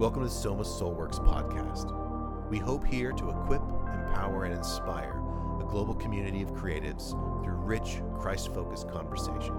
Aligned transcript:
Welcome 0.00 0.22
to 0.22 0.30
Soma 0.30 0.62
Soulworks 0.62 1.22
podcast. 1.22 2.48
We 2.48 2.56
hope 2.56 2.86
here 2.86 3.12
to 3.12 3.28
equip, 3.28 3.60
empower, 3.60 4.44
and 4.44 4.54
inspire 4.54 5.22
a 5.60 5.64
global 5.68 5.92
community 5.92 6.40
of 6.40 6.54
creatives 6.54 7.10
through 7.44 7.56
rich, 7.56 8.00
Christ 8.18 8.54
focused 8.54 8.88
conversation. 8.88 9.54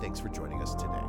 Thanks 0.00 0.20
for 0.20 0.28
joining 0.28 0.62
us 0.62 0.76
today. 0.76 1.02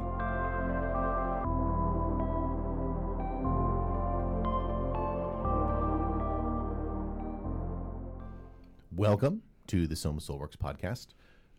Welcome 8.96 9.44
to 9.68 9.86
the 9.86 9.96
Soma 9.96 10.22
Soulworks 10.22 10.58
podcast. 10.58 11.10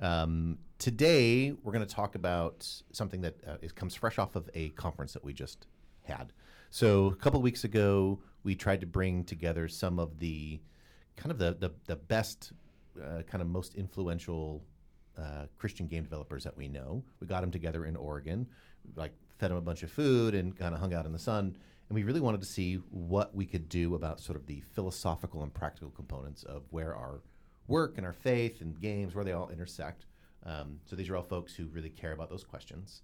Um, 0.00 0.59
today, 0.80 1.52
we're 1.52 1.72
going 1.72 1.86
to 1.86 1.95
talk 1.95 2.16
about 2.16 2.68
something 2.91 3.20
that 3.20 3.36
uh, 3.46 3.59
is, 3.62 3.70
comes 3.70 3.95
fresh 3.95 4.18
off 4.18 4.34
of 4.34 4.50
a 4.54 4.70
conference 4.70 5.12
that 5.12 5.22
we 5.22 5.32
just 5.32 5.68
had. 6.05 6.33
So, 6.71 7.07
a 7.07 7.17
couple 7.17 7.41
weeks 7.43 7.65
ago, 7.65 8.21
we 8.43 8.55
tried 8.55 8.81
to 8.81 8.87
bring 8.87 9.25
together 9.25 9.69
some 9.69 9.99
of 9.99 10.19
the 10.19 10.61
kind 11.17 11.30
of 11.30 11.39
the 11.39 11.57
the, 11.59 11.71
the 11.87 11.97
best, 11.97 12.53
uh, 13.03 13.23
kind 13.23 13.43
of 13.43 13.49
most 13.49 13.75
influential 13.75 14.63
uh, 15.19 15.47
Christian 15.57 15.87
game 15.87 16.03
developers 16.03 16.45
that 16.45 16.57
we 16.57 16.69
know. 16.69 17.03
We 17.21 17.27
got 17.27 17.41
them 17.41 17.51
together 17.51 17.87
in 17.87 17.97
Oregon, 17.97 18.47
like 18.97 19.13
fed 19.39 19.51
them 19.51 19.59
a 19.59 19.63
bunch 19.63 19.83
of 19.83 19.91
food 19.91 20.35
and 20.35 20.57
kind 20.57 20.75
of 20.75 20.80
hung 20.80 20.95
out 20.95 21.07
in 21.07 21.13
the 21.13 21.19
sun. 21.19 21.57
And 21.89 21.95
we 21.95 22.03
really 22.03 22.21
wanted 22.21 22.41
to 22.41 22.47
see 22.47 22.77
what 22.91 23.35
we 23.35 23.47
could 23.47 23.69
do 23.69 23.95
about 23.95 24.21
sort 24.21 24.37
of 24.37 24.47
the 24.47 24.61
philosophical 24.61 25.43
and 25.43 25.52
practical 25.52 25.91
components 25.91 26.43
of 26.45 26.63
where 26.71 26.97
our 26.97 27.21
work 27.66 27.95
and 27.97 28.07
our 28.07 28.13
faith 28.13 28.61
and 28.61 28.80
games, 28.80 29.15
where 29.15 29.25
they 29.25 29.33
all 29.33 29.51
intersect. 29.51 30.07
Um, 30.45 30.80
so 30.85 30.97
these 30.97 31.09
are 31.09 31.16
all 31.16 31.23
folks 31.23 31.55
who 31.55 31.66
really 31.66 31.91
care 31.91 32.13
about 32.13 32.30
those 32.30 32.45
questions. 32.45 33.02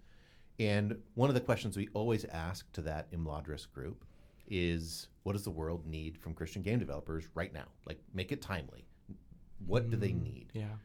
And 0.61 0.97
one 1.15 1.29
of 1.31 1.35
the 1.35 1.41
questions 1.41 1.77
we 1.77 1.89
always 1.95 2.25
ask 2.27 2.71
to 2.75 2.83
that 2.83 3.11
Imladris 3.13 3.67
group 3.73 4.05
is 4.47 5.09
what 5.25 5.33
does 5.33 5.45
the 5.45 5.51
world 5.51 5.87
need 5.87 6.19
from 6.19 6.35
Christian 6.35 6.63
game 6.63 6.79
developers 6.79 7.25
right 7.35 7.53
now? 7.53 7.67
Like 7.87 8.01
make 8.15 8.31
it 8.33 8.43
timely. 8.43 8.87
What 9.67 9.91
do 9.91 9.97
they 9.97 10.13
need? 10.13 10.53
Yeah. 10.55 10.77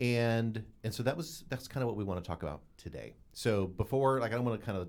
and 0.00 0.64
and 0.84 0.92
so 0.94 1.02
that 1.04 1.16
was 1.16 1.44
that's 1.48 1.68
kind 1.68 1.82
of 1.82 1.88
what 1.88 1.96
we 1.96 2.04
want 2.04 2.22
to 2.22 2.28
talk 2.28 2.42
about 2.42 2.62
today. 2.76 3.14
So 3.32 3.66
before, 3.66 4.20
like, 4.20 4.32
I 4.32 4.36
don't 4.36 4.44
want 4.44 4.60
to 4.60 4.66
kind 4.66 4.78
of 4.78 4.88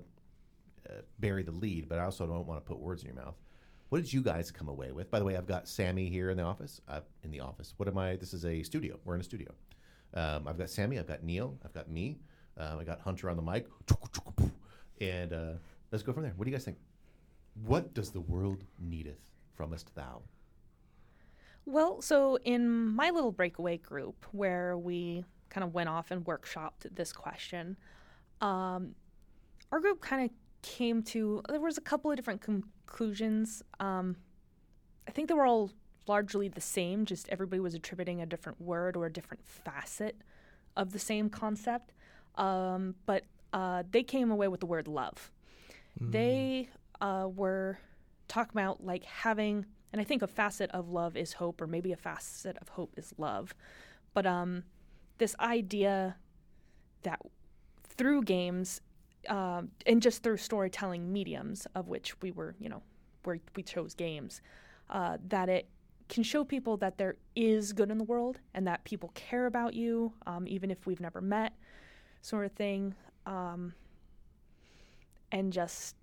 uh, 0.88 1.02
bury 1.20 1.42
the 1.42 1.52
lead, 1.52 1.88
but 1.88 1.98
I 1.98 2.04
also 2.04 2.26
don't 2.26 2.46
want 2.46 2.64
to 2.64 2.68
put 2.68 2.78
words 2.80 3.02
in 3.02 3.08
your 3.08 3.16
mouth. 3.16 3.36
What 3.88 4.02
did 4.02 4.12
you 4.12 4.22
guys 4.22 4.50
come 4.50 4.68
away 4.68 4.92
with? 4.92 5.10
By 5.10 5.18
the 5.20 5.24
way, 5.24 5.36
I've 5.36 5.46
got 5.46 5.68
Sammy 5.68 6.08
here 6.08 6.30
in 6.30 6.36
the 6.36 6.42
office. 6.42 6.80
Uh, 6.88 7.00
in 7.24 7.30
the 7.30 7.40
office. 7.40 7.74
What 7.76 7.88
am 7.88 7.98
I? 7.98 8.16
This 8.16 8.34
is 8.34 8.44
a 8.44 8.62
studio. 8.62 8.98
We're 9.04 9.14
in 9.14 9.20
a 9.20 9.24
studio. 9.24 9.52
Um, 10.14 10.48
I've 10.48 10.58
got 10.58 10.70
Sammy. 10.70 10.98
I've 10.98 11.06
got 11.06 11.22
Neil. 11.22 11.58
I've 11.64 11.72
got 11.72 11.88
me. 11.90 12.18
Uh, 12.58 12.76
I 12.80 12.84
got 12.84 13.00
Hunter 13.00 13.30
on 13.30 13.36
the 13.36 13.42
mic. 13.42 13.66
And 15.00 15.32
uh, 15.32 15.52
let's 15.92 16.02
go 16.02 16.12
from 16.12 16.22
there. 16.22 16.32
What 16.36 16.44
do 16.44 16.50
you 16.50 16.56
guys 16.56 16.64
think? 16.64 16.78
What 17.64 17.94
does 17.94 18.10
the 18.10 18.20
world 18.20 18.64
needeth 18.78 19.30
from 19.54 19.72
us 19.72 19.84
thou? 19.94 20.22
Well, 21.64 22.00
so 22.00 22.38
in 22.44 22.68
my 22.68 23.10
little 23.10 23.32
breakaway 23.32 23.78
group 23.78 24.24
where 24.32 24.78
we 24.78 25.24
kind 25.50 25.64
of 25.64 25.74
went 25.74 25.88
off 25.88 26.10
and 26.10 26.24
workshopped 26.24 26.94
this 26.94 27.12
question, 27.12 27.76
um, 28.40 28.94
our 29.72 29.80
group 29.80 30.00
kind 30.00 30.24
of 30.24 30.30
came 30.62 31.02
to 31.02 31.42
there 31.48 31.60
was 31.60 31.78
a 31.78 31.82
couple 31.82 32.10
of 32.10 32.16
different 32.16 32.40
conclusions. 32.40 33.62
Um, 33.80 34.16
I 35.08 35.10
think 35.10 35.28
they 35.28 35.34
were 35.34 35.46
all 35.46 35.70
largely 36.06 36.48
the 36.48 36.60
same, 36.60 37.04
just 37.04 37.28
everybody 37.28 37.60
was 37.60 37.74
attributing 37.74 38.20
a 38.20 38.26
different 38.26 38.60
word 38.60 38.96
or 38.96 39.06
a 39.06 39.12
different 39.12 39.44
facet 39.44 40.22
of 40.76 40.92
the 40.92 40.98
same 40.98 41.28
concept. 41.28 41.92
Um, 42.36 42.94
but 43.06 43.24
uh, 43.52 43.82
they 43.90 44.02
came 44.02 44.30
away 44.30 44.48
with 44.48 44.60
the 44.60 44.66
word 44.66 44.88
love. 44.88 45.30
They 46.10 46.68
uh, 47.00 47.28
were 47.34 47.78
talking 48.28 48.52
about 48.54 48.84
like 48.84 49.04
having, 49.04 49.64
and 49.92 50.00
I 50.00 50.04
think 50.04 50.22
a 50.22 50.26
facet 50.26 50.70
of 50.72 50.90
love 50.90 51.16
is 51.16 51.32
hope, 51.34 51.60
or 51.60 51.66
maybe 51.66 51.92
a 51.92 51.96
facet 51.96 52.56
of 52.60 52.68
hope 52.68 52.92
is 52.96 53.14
love. 53.16 53.54
But 54.12 54.26
um, 54.26 54.64
this 55.18 55.34
idea 55.40 56.16
that 57.02 57.20
through 57.84 58.22
games 58.24 58.80
um 59.28 59.70
and 59.86 60.02
just 60.02 60.22
through 60.22 60.36
storytelling 60.36 61.12
mediums, 61.12 61.66
of 61.74 61.88
which 61.88 62.20
we 62.20 62.30
were, 62.30 62.54
you 62.60 62.68
know, 62.68 62.82
where 63.24 63.38
we 63.56 63.62
chose 63.62 63.94
games, 63.94 64.40
uh, 64.90 65.16
that 65.28 65.48
it 65.48 65.68
can 66.08 66.22
show 66.22 66.44
people 66.44 66.76
that 66.76 66.98
there 66.98 67.16
is 67.34 67.72
good 67.72 67.90
in 67.90 67.98
the 67.98 68.04
world 68.04 68.38
and 68.54 68.66
that 68.66 68.84
people 68.84 69.10
care 69.14 69.46
about 69.46 69.74
you, 69.74 70.12
um, 70.26 70.46
even 70.46 70.70
if 70.70 70.86
we've 70.86 71.00
never 71.00 71.20
met, 71.20 71.52
sort 72.26 72.44
of 72.44 72.52
thing. 72.52 72.94
Um, 73.24 73.74
and 75.32 75.52
just 75.52 75.96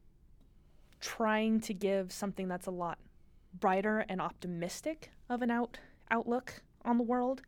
trying 0.99 1.59
to 1.61 1.73
give 1.73 2.11
something 2.11 2.47
that's 2.47 2.67
a 2.67 2.71
lot 2.71 2.97
brighter 3.59 4.05
and 4.09 4.21
optimistic 4.21 5.11
of 5.29 5.41
an 5.41 5.51
out 5.51 5.77
outlook 6.11 6.61
on 6.85 6.97
the 6.97 7.03
world, 7.03 7.41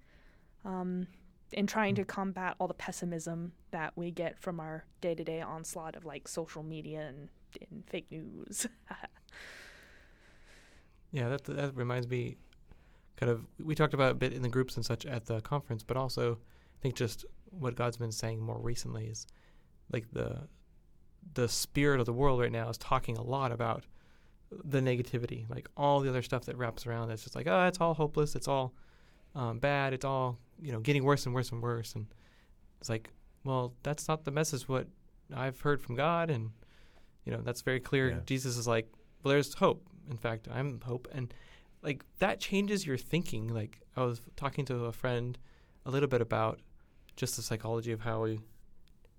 um, 0.63 1.07
and 1.53 1.67
trying 1.67 1.95
to 1.95 2.05
combat 2.05 2.55
all 2.59 2.67
the 2.67 2.73
pessimism 2.73 3.51
that 3.71 3.93
we 3.95 4.11
get 4.11 4.39
from 4.39 4.59
our 4.59 4.85
day 5.01 5.13
to 5.15 5.23
day 5.23 5.41
onslaught 5.41 5.95
of 5.95 6.05
like 6.05 6.27
social 6.27 6.63
media 6.63 7.07
and, 7.07 7.29
and 7.71 7.83
fake 7.87 8.07
news. 8.11 8.67
Yeah, 11.11 11.29
that 11.29 11.45
that 11.45 11.75
reminds 11.77 12.09
me 12.09 12.35
kind 13.15 13.31
of 13.31 13.45
we 13.63 13.73
talked 13.73 13.93
about 13.93 14.11
a 14.11 14.15
bit 14.15 14.33
in 14.33 14.41
the 14.41 14.49
groups 14.49 14.75
and 14.75 14.85
such 14.85 15.05
at 15.05 15.27
the 15.27 15.39
conference, 15.39 15.81
but 15.81 15.95
also 15.95 16.33
I 16.33 16.81
think 16.81 16.95
just 16.95 17.25
what 17.51 17.75
God's 17.75 17.97
been 17.97 18.11
saying 18.11 18.39
more 18.39 18.59
recently 18.59 19.05
is 19.05 19.27
like 19.91 20.11
the 20.11 20.47
the 21.33 21.47
spirit 21.47 21.99
of 21.99 22.05
the 22.05 22.13
world 22.13 22.39
right 22.39 22.51
now 22.51 22.69
is 22.69 22.77
talking 22.77 23.17
a 23.17 23.23
lot 23.23 23.51
about 23.51 23.83
the 24.51 24.79
negativity, 24.79 25.49
like 25.49 25.67
all 25.75 25.99
the 25.99 26.09
other 26.09 26.21
stuff 26.21 26.45
that 26.45 26.55
wraps 26.57 26.85
around. 26.85 27.09
It's 27.09 27.23
just 27.23 27.35
like, 27.35 27.47
oh, 27.47 27.65
it's 27.65 27.81
all 27.81 27.95
hopeless. 27.95 28.35
It's 28.35 28.47
all 28.47 28.73
um, 29.33 29.57
bad. 29.59 29.93
It's 29.93 30.05
all 30.05 30.37
you 30.61 30.71
know, 30.71 30.79
getting 30.79 31.03
worse 31.03 31.25
and 31.25 31.35
worse 31.35 31.51
and 31.51 31.61
worse. 31.61 31.93
And 31.95 32.07
it's 32.79 32.89
like, 32.89 33.09
well, 33.43 33.73
that's 33.83 34.07
not 34.07 34.23
the 34.23 34.31
message. 34.31 34.67
What 34.67 34.87
I've 35.33 35.59
heard 35.61 35.81
from 35.81 35.95
God, 35.95 36.29
and 36.29 36.51
you 37.25 37.31
know, 37.31 37.41
that's 37.41 37.61
very 37.61 37.79
clear. 37.79 38.09
Yeah. 38.09 38.19
Jesus 38.25 38.57
is 38.57 38.67
like, 38.67 38.89
well, 39.23 39.31
there's 39.31 39.53
hope. 39.55 39.87
In 40.09 40.17
fact, 40.17 40.47
I'm 40.51 40.81
hope, 40.81 41.07
and 41.11 41.33
like 41.81 42.03
that 42.19 42.39
changes 42.39 42.85
your 42.85 42.97
thinking. 42.97 43.47
Like 43.47 43.79
I 43.95 44.03
was 44.03 44.21
talking 44.35 44.65
to 44.65 44.85
a 44.85 44.91
friend 44.91 45.37
a 45.85 45.91
little 45.91 46.09
bit 46.09 46.21
about 46.21 46.59
just 47.15 47.35
the 47.35 47.41
psychology 47.41 47.91
of 47.91 48.01
how 48.01 48.23
we 48.23 48.39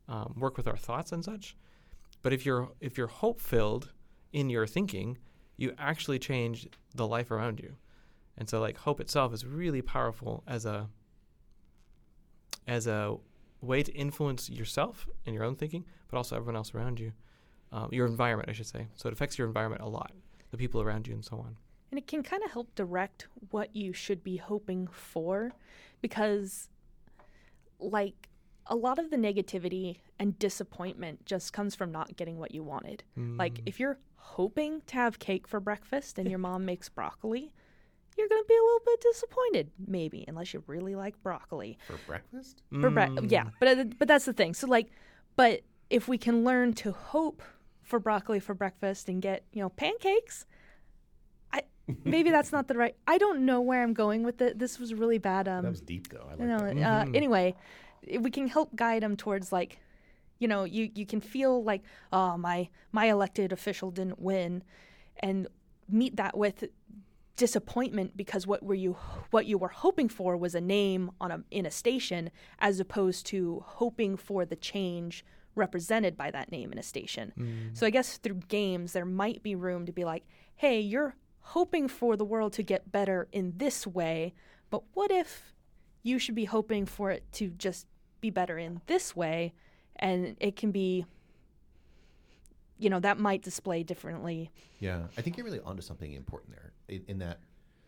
um, 0.09 0.35
work 0.39 0.57
with 0.57 0.69
our 0.69 0.77
thoughts 0.77 1.13
and 1.13 1.25
such. 1.25 1.57
But 2.23 2.33
if 2.33 2.45
you're 2.45 2.71
if 2.81 2.99
you're 2.99 3.07
hope 3.07 3.41
filled 3.41 3.93
in 4.33 4.51
your 4.51 4.67
thinking, 4.67 5.19
you 5.57 5.73
actually 5.79 6.19
change 6.19 6.69
the 6.95 7.07
life 7.07 7.31
around 7.31 7.61
you. 7.61 7.77
And 8.39 8.49
so 8.49 8.61
like 8.61 8.77
hope 8.77 9.01
itself 9.01 9.33
is 9.33 9.47
really 9.47 9.83
powerful 9.83 10.43
as 10.47 10.67
a 10.67 10.89
as 12.67 12.87
a 12.87 13.17
way 13.61 13.83
to 13.83 13.93
influence 13.93 14.51
yourself 14.51 15.09
and 15.25 15.35
your 15.35 15.45
own 15.45 15.57
thinking, 15.57 15.85
but 16.11 16.17
also 16.17 16.37
everyone 16.37 16.57
else 16.57 16.75
around 16.75 17.01
you, 17.01 17.13
um, 17.73 17.89
your 17.93 18.07
environment, 18.07 18.49
I 18.49 18.53
should 18.53 18.67
say. 18.67 18.87
So 18.97 19.09
it 19.09 19.13
affects 19.13 19.39
your 19.39 19.47
environment 19.47 19.83
a 19.83 19.89
lot, 19.89 20.13
the 20.51 20.57
people 20.57 20.83
around 20.83 21.07
you, 21.07 21.15
and 21.15 21.25
so 21.25 21.39
on. 21.39 21.57
And 21.91 21.99
it 21.99 22.07
can 22.07 22.23
kind 22.23 22.43
of 22.43 22.51
help 22.51 22.75
direct 22.75 23.29
what 23.51 23.75
you 23.75 23.93
should 23.93 24.23
be 24.23 24.37
hoping 24.37 24.89
for 24.89 25.53
because, 26.03 26.69
like, 27.79 28.29
a 28.69 28.75
lot 28.75 28.99
of 28.99 29.11
the 29.11 29.17
negativity 29.17 29.99
and 30.19 30.37
disappointment 30.41 31.25
just 31.25 31.53
comes 31.53 31.75
from 31.77 31.93
not 31.93 32.17
getting 32.17 32.37
what 32.39 32.53
you 32.53 32.63
wanted. 32.65 33.05
Like, 33.17 33.55
Mm. 33.55 33.63
if 33.67 33.79
you're 33.79 33.99
hoping 34.17 34.81
to 34.87 34.95
have 34.97 35.19
cake 35.21 35.47
for 35.47 35.61
breakfast 35.61 36.19
and 36.19 36.29
your 36.29 36.39
mom 36.49 36.65
makes 36.65 36.89
broccoli, 36.89 37.53
you're 38.19 38.29
going 38.29 38.43
to 38.43 38.49
be 38.49 38.55
a 38.57 38.63
little 38.63 38.81
bit 38.87 39.01
disappointed, 39.03 39.71
maybe, 39.87 40.25
unless 40.27 40.53
you 40.55 40.65
really 40.67 40.95
like 40.95 41.23
broccoli. 41.23 41.79
For 41.87 41.99
breakfast? 42.07 42.63
For 42.81 42.91
bre- 42.91 43.01
Mm. 43.03 43.31
yeah, 43.31 43.51
but 43.61 43.79
uh, 43.79 43.85
but 43.99 44.09
that's 44.09 44.25
the 44.25 44.33
thing. 44.33 44.55
So 44.55 44.67
like, 44.67 44.89
but 45.37 45.61
if 45.91 46.09
we 46.09 46.17
can 46.19 46.43
learn 46.43 46.73
to 46.75 46.93
hope 46.93 47.43
for 47.83 48.01
broccoli 48.01 48.41
for 48.41 48.55
breakfast 48.55 49.09
and 49.09 49.21
get 49.23 49.45
you 49.53 49.61
know 49.63 49.69
pancakes, 49.69 50.47
maybe 52.05 52.31
that's 52.31 52.53
not 52.53 52.69
the 52.69 52.75
right. 52.75 52.97
I 53.07 53.19
don't 53.19 53.45
know 53.47 53.61
where 53.61 53.83
I'm 53.83 53.95
going 53.95 54.23
with 54.23 54.41
it. 54.43 54.59
This 54.59 54.79
was 54.79 54.93
really 54.95 55.19
bad. 55.19 55.49
Um, 55.49 55.63
that 55.63 55.71
was 55.71 55.81
deep, 55.81 56.09
though. 56.09 56.27
I 56.27 56.31
like 56.31 56.41
you 56.41 56.47
know, 56.47 56.59
that. 56.59 56.77
uh, 56.83 57.05
Mhm. 57.05 57.17
anyway, 57.17 57.55
we 58.21 58.31
can 58.31 58.49
help 58.49 58.75
guide 58.77 59.03
them 59.03 59.17
towards 59.17 59.53
like, 59.53 59.79
you 60.39 60.49
know, 60.49 60.65
you 60.65 60.91
you 60.95 61.07
can 61.07 61.21
feel 61.21 61.63
like, 61.63 61.83
oh 62.13 62.37
my 62.37 62.69
my 62.93 63.07
elected 63.07 63.53
official 63.53 63.91
didn't 63.91 64.21
win, 64.21 64.63
and 65.21 65.49
meet 65.89 66.17
that 66.17 66.37
with 66.37 66.65
disappointment 67.37 68.17
because 68.17 68.47
what 68.47 68.63
were 68.63 68.75
you 68.75 68.95
what 69.31 69.45
you 69.47 69.59
were 69.59 69.69
hoping 69.69 70.09
for 70.09 70.37
was 70.37 70.55
a 70.55 70.61
name 70.61 71.11
on 71.21 71.31
a 71.31 71.43
in 71.51 71.67
a 71.67 71.71
station 71.71 72.31
as 72.59 72.81
opposed 72.81 73.27
to 73.27 73.63
hoping 73.67 74.17
for 74.17 74.45
the 74.47 74.57
change 74.57 75.25
represented 75.55 76.17
by 76.17 76.31
that 76.31 76.51
name 76.51 76.73
in 76.73 76.79
a 76.79 76.83
station. 76.83 77.33
Mm. 77.39 77.77
So 77.77 77.87
I 77.87 77.91
guess 77.91 78.17
through 78.19 78.41
games 78.49 78.93
there 78.93 79.05
might 79.07 79.43
be 79.43 79.55
room 79.55 79.87
to 79.87 79.93
be 79.93 80.05
like, 80.05 80.25
hey, 80.57 80.81
you're 80.81 81.15
hoping 81.51 81.87
for 81.89 82.17
the 82.17 82.25
world 82.25 82.53
to 82.55 82.63
get 82.63 82.91
better 82.91 83.29
in 83.33 83.53
this 83.57 83.87
way, 83.87 84.35
but 84.71 84.83
what 84.95 85.11
if 85.11 85.55
you 86.03 86.19
should 86.19 86.35
be 86.35 86.45
hoping 86.45 86.87
for 86.87 87.11
it 87.11 87.25
to 87.33 87.49
just 87.51 87.87
be 88.21 88.31
better 88.31 88.59
in 88.59 88.81
this 88.87 89.15
way 89.15 89.53
and 89.97 90.37
it 90.41 90.57
can 90.57 90.71
be 90.73 91.05
you 92.79 92.91
know, 92.91 93.01
that 93.01 93.19
might 93.19 93.41
display 93.41 93.83
differently. 93.83 94.51
Yeah, 94.81 95.05
I 95.17 95.23
think 95.23 95.39
you're 95.39 95.47
really 95.47 95.61
onto 95.61 95.81
something 95.81 96.13
important 96.13 96.53
there. 96.53 96.73
In, 96.89 97.05
in 97.09 97.19
that, 97.21 97.39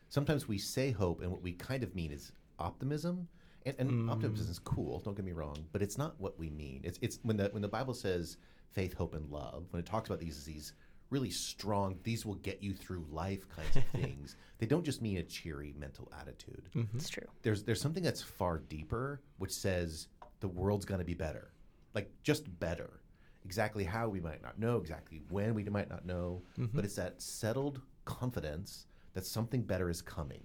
sometimes 0.08 0.48
we 0.48 0.56
say 0.56 0.92
hope, 0.92 1.20
and 1.20 1.30
what 1.30 1.42
we 1.42 1.52
kind 1.52 1.82
of 1.82 1.94
mean 1.94 2.10
is 2.10 2.32
optimism. 2.58 3.28
And, 3.66 3.74
and 3.78 3.90
Mm. 3.90 4.10
optimism 4.10 4.50
is 4.50 4.58
cool. 4.60 5.00
Don't 5.00 5.14
get 5.14 5.26
me 5.26 5.32
wrong, 5.32 5.56
but 5.72 5.82
it's 5.82 5.98
not 5.98 6.18
what 6.18 6.38
we 6.38 6.48
mean. 6.48 6.80
It's 6.84 6.98
it's 7.02 7.18
when 7.22 7.36
the 7.36 7.48
when 7.50 7.60
the 7.60 7.68
Bible 7.68 7.92
says 7.92 8.38
faith, 8.72 8.94
hope, 8.94 9.14
and 9.14 9.28
love. 9.30 9.66
When 9.70 9.80
it 9.80 9.84
talks 9.84 10.08
about 10.08 10.20
these 10.20 10.38
as 10.38 10.44
these 10.44 10.72
really 11.10 11.30
strong, 11.30 11.98
these 12.02 12.26
will 12.26 12.36
get 12.36 12.62
you 12.62 12.74
through 12.74 13.04
life 13.10 13.48
kinds 13.48 13.76
of 13.76 13.84
things. 14.00 14.36
They 14.58 14.66
don't 14.66 14.84
just 14.84 15.00
mean 15.00 15.18
a 15.18 15.22
cheery 15.22 15.74
mental 15.78 16.10
attitude. 16.20 16.68
Mm-hmm. 16.74 16.96
It's 16.96 17.08
true. 17.08 17.26
There's 17.42 17.62
there's 17.62 17.80
something 17.80 18.02
that's 18.02 18.22
far 18.22 18.58
deeper, 18.58 19.20
which 19.38 19.52
says 19.52 20.08
the 20.40 20.48
world's 20.48 20.84
going 20.84 21.00
to 21.00 21.04
be 21.04 21.14
better, 21.14 21.52
like 21.94 22.10
just 22.22 22.58
better. 22.60 23.00
Exactly 23.44 23.84
how 23.84 24.08
we 24.08 24.20
might 24.20 24.42
not 24.42 24.58
know, 24.58 24.76
exactly 24.76 25.22
when 25.30 25.54
we 25.54 25.64
might 25.64 25.88
not 25.88 26.04
know, 26.04 26.42
but 26.74 26.84
it's 26.84 26.96
that 26.96 27.22
settled 27.22 27.80
confidence 28.04 28.86
that 29.14 29.24
something 29.24 29.62
better 29.62 29.88
is 29.88 30.02
coming. 30.02 30.42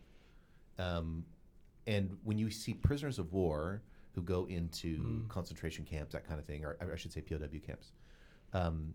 Um, 0.80 1.26
and 1.86 2.16
when 2.24 2.38
you 2.38 2.50
see 2.50 2.74
prisoners 2.74 3.20
of 3.20 3.34
war 3.34 3.82
who 4.14 4.22
go 4.22 4.46
into 4.46 5.26
concentration 5.28 5.84
camps, 5.84 6.14
that 6.14 6.26
kind 6.26 6.40
of 6.40 6.46
thing, 6.46 6.64
or 6.64 6.78
I 6.80 6.94
I 6.94 6.96
should 6.96 7.12
say 7.12 7.20
POW 7.20 7.40
camps, 7.66 7.92
um, 8.54 8.94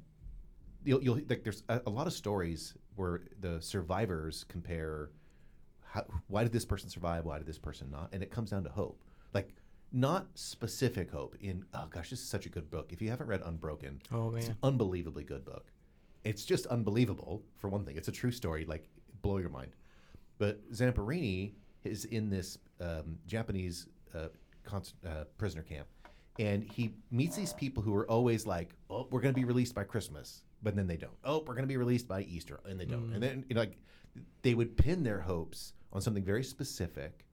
you'll, 0.84 1.02
you'll 1.02 1.20
like 1.28 1.42
there's 1.44 1.62
a, 1.68 1.80
a 1.86 1.90
lot 1.90 2.06
of 2.06 2.12
stories 2.12 2.74
where 2.96 3.22
the 3.40 3.60
survivors 3.60 4.44
compare 4.48 5.10
how, 5.84 6.04
why 6.28 6.42
did 6.42 6.52
this 6.52 6.64
person 6.64 6.88
survive 6.90 7.24
why 7.24 7.38
did 7.38 7.46
this 7.46 7.58
person 7.58 7.90
not 7.90 8.08
and 8.12 8.22
it 8.22 8.30
comes 8.30 8.50
down 8.50 8.64
to 8.64 8.70
hope. 8.70 9.02
Like 9.34 9.54
not 9.92 10.26
specific 10.34 11.10
hope 11.10 11.34
in 11.40 11.64
oh 11.74 11.86
gosh 11.90 12.10
this 12.10 12.20
is 12.20 12.28
such 12.28 12.46
a 12.46 12.48
good 12.48 12.70
book. 12.70 12.92
If 12.92 13.00
you 13.00 13.08
haven't 13.10 13.26
read 13.26 13.42
unbroken 13.44 14.00
Oh 14.12 14.34
it's 14.34 14.46
man. 14.46 14.52
an 14.52 14.58
unbelievably 14.62 15.24
good 15.24 15.44
book. 15.44 15.66
It's 16.24 16.44
just 16.44 16.66
unbelievable 16.66 17.42
for 17.56 17.68
one 17.68 17.84
thing. 17.84 17.96
It's 17.96 18.08
a 18.08 18.12
true 18.12 18.32
story 18.32 18.64
like 18.64 18.88
blow 19.22 19.38
your 19.38 19.48
mind. 19.50 19.72
But 20.38 20.70
Zamperini 20.72 21.52
is 21.84 22.04
in 22.06 22.28
this 22.30 22.58
um, 22.80 23.18
Japanese 23.26 23.86
uh, 24.14 24.28
con- 24.64 24.82
uh, 25.06 25.24
prisoner 25.36 25.62
camp, 25.62 25.86
and 26.38 26.62
he 26.62 26.94
meets 27.10 27.34
these 27.36 27.52
people 27.52 27.82
who 27.82 27.94
are 27.96 28.08
always 28.08 28.46
like, 28.46 28.70
"Oh, 28.90 29.08
we're 29.10 29.20
going 29.20 29.34
to 29.34 29.40
be 29.40 29.44
released 29.44 29.74
by 29.74 29.84
Christmas," 29.84 30.42
but 30.62 30.76
then 30.76 30.86
they 30.86 30.96
don't. 30.96 31.16
"Oh, 31.24 31.38
we're 31.40 31.54
going 31.54 31.62
to 31.64 31.68
be 31.68 31.76
released 31.76 32.08
by 32.08 32.22
Easter," 32.22 32.60
and 32.68 32.78
they 32.78 32.84
don't. 32.84 33.12
And 33.12 33.22
then 33.22 33.44
you 33.48 33.54
know, 33.54 33.60
like 33.60 33.78
they 34.42 34.54
would 34.54 34.76
pin 34.76 35.02
their 35.02 35.20
hopes 35.20 35.72
on 35.92 36.00
something 36.00 36.24
very 36.24 36.42
specific 36.44 37.24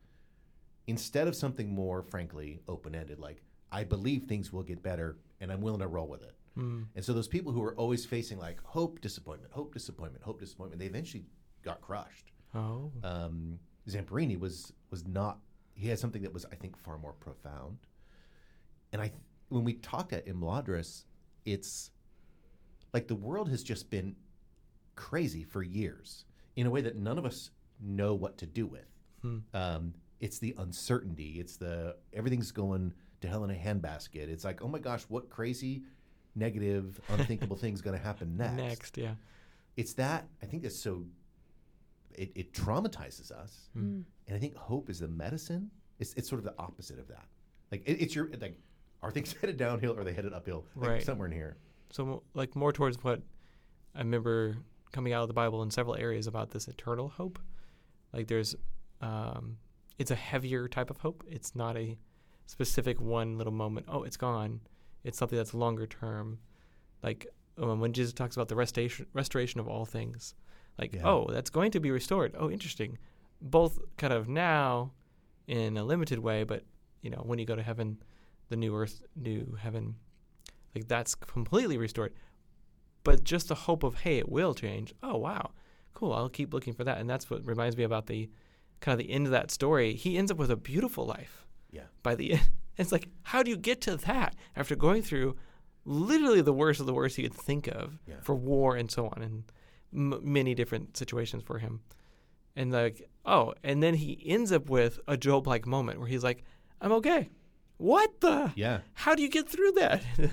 instead 0.88 1.28
of 1.28 1.36
something 1.36 1.74
more, 1.74 2.04
frankly, 2.04 2.60
open-ended. 2.68 3.20
Like, 3.20 3.42
I 3.72 3.84
believe 3.84 4.24
things 4.24 4.54
will 4.54 4.64
get 4.64 4.84
better, 4.84 5.18
and 5.42 5.52
I'm 5.52 5.62
willing 5.62 5.80
to 5.82 5.88
roll 5.88 6.08
with 6.08 6.22
it. 6.22 6.36
Mm. 6.58 6.86
And 6.96 7.04
so 7.04 7.12
those 7.12 7.28
people 7.28 7.52
who 7.52 7.64
are 7.64 7.76
always 7.76 8.06
facing 8.06 8.38
like 8.38 8.62
hope, 8.64 9.02
disappointment, 9.02 9.52
hope, 9.54 9.74
disappointment, 9.74 10.24
hope, 10.24 10.40
disappointment, 10.40 10.80
they 10.80 10.86
eventually 10.86 11.26
got 11.64 11.82
crushed 11.82 12.32
Oh. 12.54 12.92
um, 13.04 13.60
Zamperini 13.90 14.40
was 14.40 14.72
was 14.90 15.06
not. 15.06 15.40
He 15.74 15.90
had 15.90 16.00
something 16.00 16.22
that 16.22 16.34
was, 16.34 16.46
I 16.52 16.56
think, 16.56 16.78
far 16.78 16.98
more 16.98 17.12
profound. 17.14 17.78
And 18.94 19.02
I, 19.02 19.12
when 19.50 19.66
we 19.66 19.74
talked 19.74 20.14
at 20.14 20.26
Imladris, 20.26 21.04
it's 21.44 21.92
like 22.96 23.08
the 23.08 23.16
world 23.30 23.50
has 23.50 23.62
just 23.62 23.90
been 23.90 24.16
crazy 24.96 25.44
for 25.44 25.62
years 25.62 26.24
in 26.56 26.66
a 26.66 26.70
way 26.70 26.80
that 26.82 26.96
none 26.96 27.18
of 27.18 27.26
us 27.26 27.52
know 27.82 28.14
what 28.16 28.38
to 28.38 28.46
do 28.46 28.66
with. 28.66 28.88
Hmm. 29.22 29.38
Um, 29.54 29.94
it's 30.22 30.40
the 30.40 30.56
uncertainty. 30.58 31.32
It's 31.42 31.58
the 31.58 31.98
everything's 32.14 32.52
going 32.52 32.94
to 33.22 33.28
hell 33.28 33.44
in 33.44 33.52
a 33.52 33.54
handbasket. 33.54 34.30
It's 34.30 34.46
like, 34.46 34.62
oh 34.64 34.70
my 34.70 34.80
gosh, 34.80 35.04
what 35.10 35.30
crazy, 35.30 35.84
negative, 36.36 37.02
unthinkable 37.10 37.58
thing's 37.58 37.82
going 37.82 37.98
to 37.98 38.04
happen 38.04 38.38
next? 38.38 38.56
Next, 38.56 38.98
yeah. 38.98 39.16
It's 39.76 39.94
that 39.96 40.28
I 40.42 40.46
think 40.46 40.64
that's 40.64 40.80
so. 40.80 41.04
It, 42.14 42.32
it 42.34 42.54
traumatizes 42.54 43.30
us, 43.30 43.70
Hmm. 43.74 44.02
and 44.28 44.38
I 44.38 44.40
think 44.40 44.56
hope 44.56 44.90
is 44.90 45.00
the 45.00 45.10
medicine. 45.10 45.70
It's, 46.00 46.14
it's 46.14 46.30
sort 46.30 46.40
of 46.40 46.46
the 46.46 46.54
opposite 46.58 46.98
of 47.00 47.10
that. 47.10 47.26
Like 47.74 47.84
it, 47.86 47.98
it's 48.02 48.16
your 48.16 48.30
like, 48.40 48.58
are 49.04 49.12
things 49.12 49.34
headed 49.42 49.58
downhill 49.58 49.94
or 49.98 50.00
are 50.00 50.04
they 50.06 50.14
headed 50.14 50.32
uphill? 50.34 50.66
Like, 50.78 50.90
Right. 50.90 51.04
somewhere 51.04 51.28
in 51.28 51.34
here. 51.34 51.58
So 51.92 52.24
like 52.34 52.56
more 52.56 52.72
towards 52.72 53.04
what 53.04 53.22
I 53.94 54.00
remember 54.00 54.58
coming 54.92 55.14
out 55.14 55.22
of 55.22 55.28
the 55.28 55.34
Bible 55.34 55.64
in 55.64 55.72
several 55.72 55.96
areas 55.96 56.28
about 56.28 56.52
this 56.52 56.68
eternal 56.68 57.10
hope. 57.10 57.40
Like 58.14 58.28
there's, 58.28 58.56
um, 59.02 59.58
it's 59.98 60.12
a 60.12 60.16
heavier 60.16 60.68
type 60.68 60.90
of 60.90 60.98
hope. 60.98 61.24
It's 61.28 61.56
not 61.56 61.78
a 61.78 61.98
specific 62.46 63.00
one 63.00 63.38
little 63.38 63.54
moment. 63.54 63.88
Oh, 63.90 64.04
it's 64.04 64.18
gone. 64.18 64.62
It's 65.04 65.18
something 65.18 65.38
that's 65.38 65.54
longer 65.54 65.86
term. 65.88 66.40
Like 67.04 67.28
um, 67.62 67.80
when 67.80 67.94
Jesus 67.94 68.14
talks 68.14 68.36
about 68.36 68.48
the 68.48 68.56
restoration 68.56 69.06
restoration 69.14 69.60
of 69.60 69.68
all 69.68 69.86
things. 69.86 70.34
Like 70.78 70.94
Yeah. 70.94 71.08
oh, 71.08 71.28
that's 71.32 71.50
going 71.50 71.72
to 71.72 71.80
be 71.80 71.92
restored. 71.92 72.36
Oh, 72.38 72.50
interesting. 72.50 72.98
Both 73.42 73.80
kind 73.98 74.14
of 74.14 74.28
now, 74.28 74.92
in 75.48 75.78
a 75.78 75.84
limited 75.84 76.20
way, 76.20 76.44
but 76.44 76.64
you 77.02 77.10
know 77.10 77.22
when 77.24 77.40
you 77.40 77.46
go 77.46 77.56
to 77.56 77.64
heaven, 77.64 77.98
the 78.50 78.56
new 78.56 78.76
earth, 78.76 79.02
new 79.16 79.58
heaven, 79.60 79.96
like 80.76 80.88
that's 80.88 81.16
completely 81.16 81.78
restored. 81.78 82.14
But 83.04 83.24
just 83.24 83.48
the 83.50 83.56
hope 83.56 83.84
of 83.84 84.00
hey, 84.02 84.18
it 84.18 84.30
will 84.30 84.54
change. 84.54 84.94
Oh 85.04 85.18
wow, 85.18 85.52
cool. 85.94 86.14
I'll 86.14 86.30
keep 86.30 86.54
looking 86.54 86.74
for 86.74 86.84
that, 86.84 86.98
and 87.00 87.10
that's 87.10 87.30
what 87.30 87.46
reminds 87.46 87.78
me 87.78 87.84
about 87.84 88.08
the 88.08 88.30
kind 88.82 89.00
of 89.00 89.06
the 89.08 89.12
end 89.14 89.26
of 89.26 89.32
that 89.32 89.52
story. 89.52 89.94
He 89.94 90.18
ends 90.18 90.32
up 90.32 90.38
with 90.38 90.52
a 90.52 90.56
beautiful 90.58 91.06
life 91.06 91.46
Yeah. 91.72 91.84
by 92.04 92.16
the 92.16 92.34
end. 92.34 92.50
It's 92.78 92.92
like 92.92 93.08
how 93.24 93.42
do 93.42 93.50
you 93.50 93.56
get 93.58 93.80
to 93.82 93.96
that 93.96 94.36
after 94.54 94.76
going 94.76 95.02
through 95.02 95.38
literally 95.86 96.42
the 96.42 96.52
worst 96.52 96.82
of 96.82 96.86
the 96.86 96.94
worst 96.94 97.18
you 97.18 97.30
could 97.30 97.40
think 97.40 97.68
of 97.68 97.98
Yeah. 98.06 98.16
for 98.22 98.36
war 98.36 98.76
and 98.76 98.92
so 98.92 99.08
on, 99.08 99.22
and 99.22 99.44
m- 99.94 100.20
many 100.22 100.54
different 100.56 100.98
situations 100.98 101.42
for 101.44 101.60
him. 101.60 101.80
And 102.58 102.74
like 102.74 103.08
oh, 103.26 103.54
and 103.64 103.82
then 103.82 103.94
he 103.94 104.22
ends 104.26 104.52
up 104.52 104.70
with 104.70 105.00
a 105.08 105.16
Job-like 105.16 105.66
moment 105.66 106.00
where 106.00 106.08
he's 106.10 106.24
like, 106.24 106.44
"I'm 106.82 106.92
okay." 106.94 107.30
What 107.78 108.22
the? 108.22 108.52
Yeah. 108.56 108.80
How 108.94 109.16
do 109.16 109.22
you 109.22 109.30
get 109.30 109.50
through 109.50 109.74
that? 109.74 110.04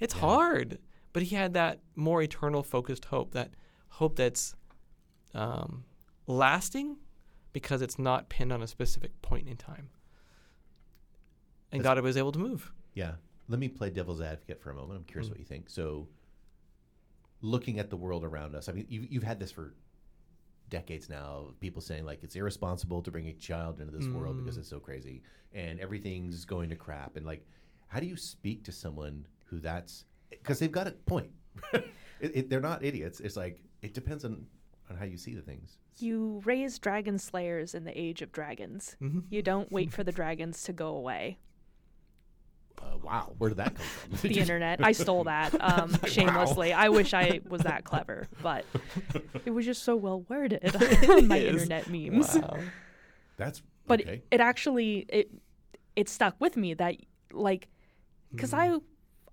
it's 0.00 0.14
Yeah. 0.14 0.20
hard. 0.20 0.78
But 1.12 1.24
he 1.24 1.34
had 1.34 1.54
that 1.54 1.80
more 1.96 2.22
eternal 2.22 2.62
focused 2.62 3.06
hope, 3.06 3.32
that 3.32 3.50
hope 3.88 4.14
that's 4.16 4.54
um, 5.34 5.84
lasting 6.28 6.96
because 7.52 7.82
it's 7.82 7.98
not 7.98 8.28
pinned 8.28 8.52
on 8.52 8.62
a 8.62 8.66
specific 8.68 9.20
point 9.22 9.48
in 9.48 9.56
time. 9.56 9.90
And 11.72 11.80
That's- 11.82 11.96
God 11.96 12.02
was 12.04 12.16
able 12.16 12.32
to 12.32 12.38
move. 12.38 12.72
Yeah. 12.94 13.14
Let 13.48 13.58
me 13.58 13.68
play 13.68 13.90
devil's 13.90 14.20
advocate 14.20 14.60
for 14.60 14.70
a 14.70 14.74
moment. 14.74 14.98
I'm 15.00 15.04
curious 15.04 15.26
Mm. 15.28 15.32
what 15.32 15.38
you 15.40 15.44
think. 15.44 15.68
So, 15.70 16.08
looking 17.42 17.78
at 17.80 17.90
the 17.90 17.96
world 17.96 18.22
around 18.24 18.54
us, 18.54 18.68
I 18.68 18.72
mean, 18.72 18.86
you've, 18.88 19.10
you've 19.10 19.22
had 19.24 19.40
this 19.40 19.50
for 19.50 19.74
decades 20.70 21.08
now. 21.08 21.46
of 21.48 21.60
People 21.60 21.82
saying 21.82 22.04
like 22.06 22.22
it's 22.24 22.36
irresponsible 22.36 23.02
to 23.02 23.10
bring 23.10 23.28
a 23.28 23.32
child 23.34 23.80
into 23.80 23.92
this 23.96 24.08
world 24.08 24.38
because 24.38 24.56
Mm. 24.56 24.60
it's 24.60 24.68
so 24.70 24.80
crazy 24.80 25.22
and 25.52 25.78
everything's 25.80 26.44
going 26.44 26.70
to 26.70 26.76
crap. 26.76 27.16
And 27.16 27.26
like, 27.26 27.44
how 27.88 28.00
do 28.00 28.06
you 28.06 28.16
speak 28.16 28.64
to 28.64 28.72
someone 28.72 29.26
who 29.46 29.58
that's 29.58 30.04
because 30.30 30.58
they've 30.60 30.70
got 30.72 30.86
a 30.86 30.92
point. 30.92 31.30
it, 31.72 31.84
it, 32.20 32.50
they're 32.50 32.60
not 32.60 32.84
idiots. 32.84 33.20
It's 33.20 33.36
like 33.36 33.60
it 33.82 33.92
depends 33.94 34.24
on 34.24 34.46
on 34.88 34.96
how 34.96 35.04
you 35.04 35.16
see 35.16 35.34
the 35.34 35.42
things. 35.42 35.78
You 35.98 36.40
raise 36.44 36.78
dragon 36.78 37.18
slayers 37.18 37.74
in 37.74 37.84
the 37.84 38.00
age 38.00 38.22
of 38.22 38.32
dragons. 38.32 38.96
Mhm. 39.02 39.24
You 39.28 39.42
don't 39.42 39.70
wait 39.70 39.92
for 39.92 40.02
the 40.04 40.12
dragons 40.12 40.62
to 40.64 40.72
go 40.72 40.88
away. 40.96 41.38
Wow, 43.02 43.32
where 43.38 43.50
did 43.50 43.58
that 43.58 43.74
come 43.74 43.84
from? 43.86 44.28
The 44.28 44.38
internet. 44.40 44.84
I 44.84 44.92
stole 44.92 45.24
that 45.24 45.54
um, 45.60 45.96
shamelessly. 46.06 46.72
I 46.72 46.88
wish 46.88 47.14
I 47.14 47.40
was 47.48 47.62
that 47.62 47.84
clever, 47.84 48.26
but 48.42 48.64
it 49.44 49.50
was 49.50 49.64
just 49.64 49.82
so 49.82 49.96
well 49.96 50.22
worded 50.28 50.62
my 51.26 51.36
It 51.38 51.54
is. 51.54 51.62
internet 51.62 51.88
memes. 51.88 52.36
Wow. 52.36 52.58
That's 53.36 53.62
But 53.86 54.02
okay. 54.02 54.12
it, 54.14 54.26
it 54.32 54.40
actually 54.40 55.06
it 55.08 55.30
it 55.96 56.08
stuck 56.08 56.36
with 56.40 56.56
me 56.56 56.74
that 56.74 56.96
like 57.32 57.68
because 58.32 58.52
I 58.52 58.78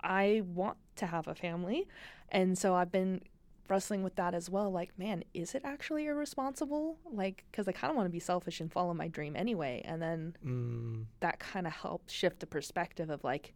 I 0.01 0.43
want 0.45 0.77
to 0.97 1.05
have 1.05 1.27
a 1.27 1.35
family, 1.35 1.87
and 2.29 2.57
so 2.57 2.73
I've 2.73 2.91
been 2.91 3.21
wrestling 3.69 4.03
with 4.03 4.15
that 4.15 4.33
as 4.33 4.49
well. 4.49 4.71
Like, 4.71 4.97
man, 4.97 5.23
is 5.33 5.53
it 5.55 5.61
actually 5.65 6.05
irresponsible? 6.07 6.97
Like, 7.11 7.43
because 7.51 7.67
I 7.67 7.71
kind 7.71 7.91
of 7.91 7.95
want 7.97 8.07
to 8.07 8.11
be 8.11 8.19
selfish 8.19 8.59
and 8.61 8.71
follow 8.71 8.93
my 8.93 9.07
dream 9.07 9.35
anyway, 9.35 9.81
and 9.85 10.01
then 10.01 10.35
Mm, 10.45 11.05
that 11.19 11.39
kind 11.39 11.67
of 11.67 11.73
helped 11.73 12.09
shift 12.11 12.39
the 12.39 12.47
perspective 12.47 13.09
of 13.09 13.23
like, 13.23 13.53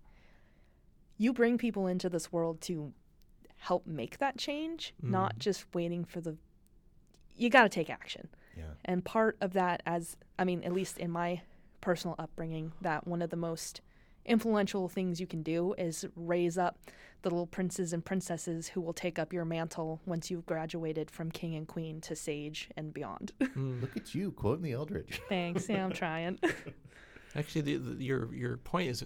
you 1.17 1.33
bring 1.33 1.57
people 1.57 1.87
into 1.87 2.09
this 2.09 2.31
world 2.31 2.61
to 2.61 2.93
help 3.57 3.85
make 3.85 4.17
that 4.17 4.37
change, 4.37 4.93
not 5.01 5.35
Mm. 5.35 5.39
just 5.39 5.65
waiting 5.73 6.03
for 6.03 6.19
the. 6.21 6.37
You 7.35 7.49
got 7.49 7.63
to 7.63 7.69
take 7.69 7.89
action. 7.89 8.27
yeah. 8.57 8.73
And 8.85 9.05
part 9.05 9.37
of 9.39 9.53
that, 9.53 9.81
as 9.85 10.17
I 10.37 10.43
mean, 10.43 10.63
at 10.63 10.73
least 10.73 10.97
in 10.97 11.09
my 11.11 11.41
personal 11.79 12.15
upbringing, 12.19 12.73
that 12.81 13.07
one 13.07 13.21
of 13.21 13.29
the 13.29 13.35
most 13.37 13.81
influential 14.25 14.87
things 14.87 15.19
you 15.19 15.27
can 15.27 15.43
do 15.43 15.73
is 15.77 16.05
raise 16.15 16.57
up 16.57 16.77
the 17.23 17.29
little 17.29 17.45
princes 17.47 17.93
and 17.93 18.03
princesses 18.03 18.67
who 18.69 18.81
will 18.81 18.93
take 18.93 19.19
up 19.19 19.31
your 19.31 19.45
mantle 19.45 19.99
once 20.05 20.31
you've 20.31 20.45
graduated 20.45 21.11
from 21.11 21.29
king 21.31 21.55
and 21.55 21.67
queen 21.67 22.01
to 22.01 22.15
sage 22.15 22.69
and 22.75 22.93
beyond. 22.93 23.31
mm. 23.41 23.79
Look 23.81 23.95
at 23.95 24.15
you 24.15 24.31
quoting 24.31 24.63
the 24.63 24.71
Eldredge. 24.71 25.19
Thanks. 25.29 25.69
Yeah, 25.69 25.85
I'm 25.85 25.91
trying. 25.91 26.39
Actually, 27.35 27.61
the, 27.61 27.77
the, 27.77 28.03
your 28.03 28.33
your 28.33 28.57
point 28.57 28.89
is 28.89 29.05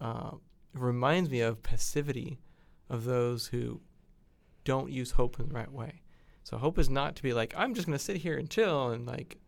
uh, 0.00 0.30
reminds 0.74 1.30
me 1.30 1.40
of 1.40 1.62
passivity 1.62 2.38
of 2.88 3.04
those 3.04 3.46
who 3.48 3.80
don't 4.64 4.90
use 4.90 5.12
hope 5.12 5.38
in 5.38 5.48
the 5.48 5.54
right 5.54 5.70
way. 5.70 6.02
So 6.42 6.56
hope 6.56 6.78
is 6.78 6.88
not 6.90 7.16
to 7.16 7.22
be 7.22 7.32
like 7.32 7.54
I'm 7.56 7.74
just 7.74 7.86
going 7.86 7.98
to 7.98 8.04
sit 8.04 8.16
here 8.16 8.36
and 8.36 8.48
chill 8.48 8.88
and 8.90 9.06
like 9.06 9.38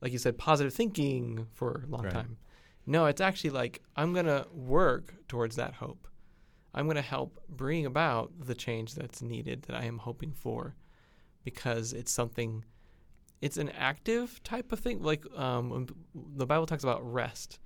like 0.00 0.12
you 0.12 0.18
said 0.18 0.38
positive 0.38 0.72
thinking 0.72 1.46
for 1.52 1.84
a 1.86 1.90
long 1.90 2.04
Right. 2.04 2.12
time. 2.12 2.38
No, 2.90 3.06
it's 3.06 3.20
actually 3.20 3.50
like 3.50 3.82
I'm 3.94 4.12
going 4.12 4.26
to 4.26 4.48
work 4.52 5.14
towards 5.28 5.54
that 5.54 5.74
hope. 5.74 6.08
I'm 6.74 6.86
going 6.86 6.96
to 6.96 7.02
help 7.02 7.38
bring 7.48 7.86
about 7.86 8.32
the 8.40 8.54
change 8.56 8.96
that's 8.96 9.22
needed 9.22 9.62
that 9.68 9.76
I 9.76 9.84
am 9.84 9.98
hoping 9.98 10.32
for 10.32 10.74
because 11.44 11.92
it's 11.92 12.10
something 12.10 12.64
it's 13.40 13.58
an 13.58 13.68
active 13.78 14.42
type 14.42 14.72
of 14.72 14.80
thing. 14.80 15.04
Like 15.04 15.24
um, 15.36 15.86
the 16.34 16.46
bible 16.46 16.66
talks 16.66 16.82
about 16.82 17.00
rest. 17.00 17.60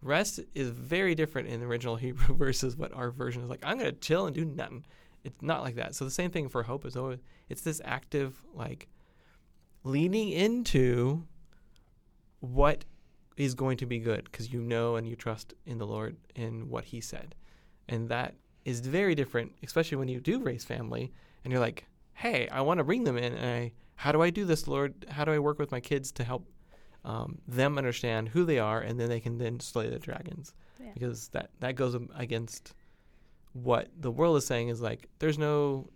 Rest 0.00 0.38
is 0.54 0.68
very 0.68 1.16
different 1.16 1.48
in 1.48 1.58
the 1.58 1.66
original 1.66 1.96
hebrew 2.04 2.36
versus 2.36 2.76
what 2.76 2.94
our 2.94 3.10
version 3.10 3.42
is 3.42 3.50
like 3.50 3.64
i'm 3.64 3.78
going 3.78 3.92
to 3.92 4.00
chill 4.00 4.26
and 4.26 4.34
do 4.36 4.44
nothing. 4.44 4.86
It's 5.24 5.42
not 5.42 5.64
like 5.64 5.74
that. 5.74 5.96
So 5.96 6.04
the 6.04 6.12
same 6.12 6.30
thing 6.30 6.48
for 6.48 6.62
hope 6.62 6.86
is 6.86 6.94
always 6.94 7.18
it's 7.48 7.62
this 7.62 7.80
active 7.84 8.40
like 8.54 8.86
leaning 9.82 10.28
into 10.28 11.24
what 12.38 12.84
is 13.38 13.54
going 13.54 13.76
to 13.78 13.86
be 13.86 13.98
good 13.98 14.24
because 14.24 14.52
you 14.52 14.60
know 14.60 14.96
and 14.96 15.08
you 15.08 15.16
trust 15.16 15.54
in 15.66 15.78
the 15.78 15.86
lord 15.86 16.16
and 16.36 16.68
what 16.68 16.84
he 16.84 17.00
said. 17.00 17.34
And 17.88 18.08
that 18.08 18.34
is 18.64 18.80
very 18.80 19.14
different 19.14 19.52
especially 19.62 19.96
when 19.96 20.08
you 20.08 20.20
do 20.20 20.42
raise 20.42 20.64
family 20.64 21.10
and 21.42 21.52
you're 21.52 21.60
like 21.60 21.86
hey 22.12 22.46
i 22.48 22.60
want 22.60 22.76
to 22.76 22.84
bring 22.84 23.04
them 23.04 23.16
in 23.16 23.32
and 23.32 23.46
i 23.48 23.72
how 23.94 24.12
do 24.12 24.20
i 24.20 24.30
do 24.30 24.44
this 24.44 24.68
lord? 24.68 25.06
How 25.08 25.24
do 25.24 25.32
i 25.32 25.38
work 25.38 25.58
with 25.58 25.72
my 25.72 25.80
kids 25.80 26.12
to 26.12 26.24
help 26.24 26.46
um, 27.04 27.38
them 27.48 27.78
understand 27.78 28.28
who 28.28 28.44
they 28.44 28.58
are 28.58 28.80
and 28.80 28.98
then 29.00 29.08
they 29.08 29.20
can 29.20 29.38
then 29.38 29.58
slay 29.60 29.88
the 29.88 29.98
dragons? 29.98 30.54
Yeah. 30.80 30.90
because 30.94 31.28
that 31.28 31.50
that 31.60 31.74
goes 31.74 31.96
against 32.14 32.74
what 33.52 33.88
the 33.98 34.10
world 34.10 34.36
is 34.36 34.46
saying 34.46 34.68
is 34.68 34.80
like 34.80 35.08
there's 35.18 35.38
no 35.38 35.88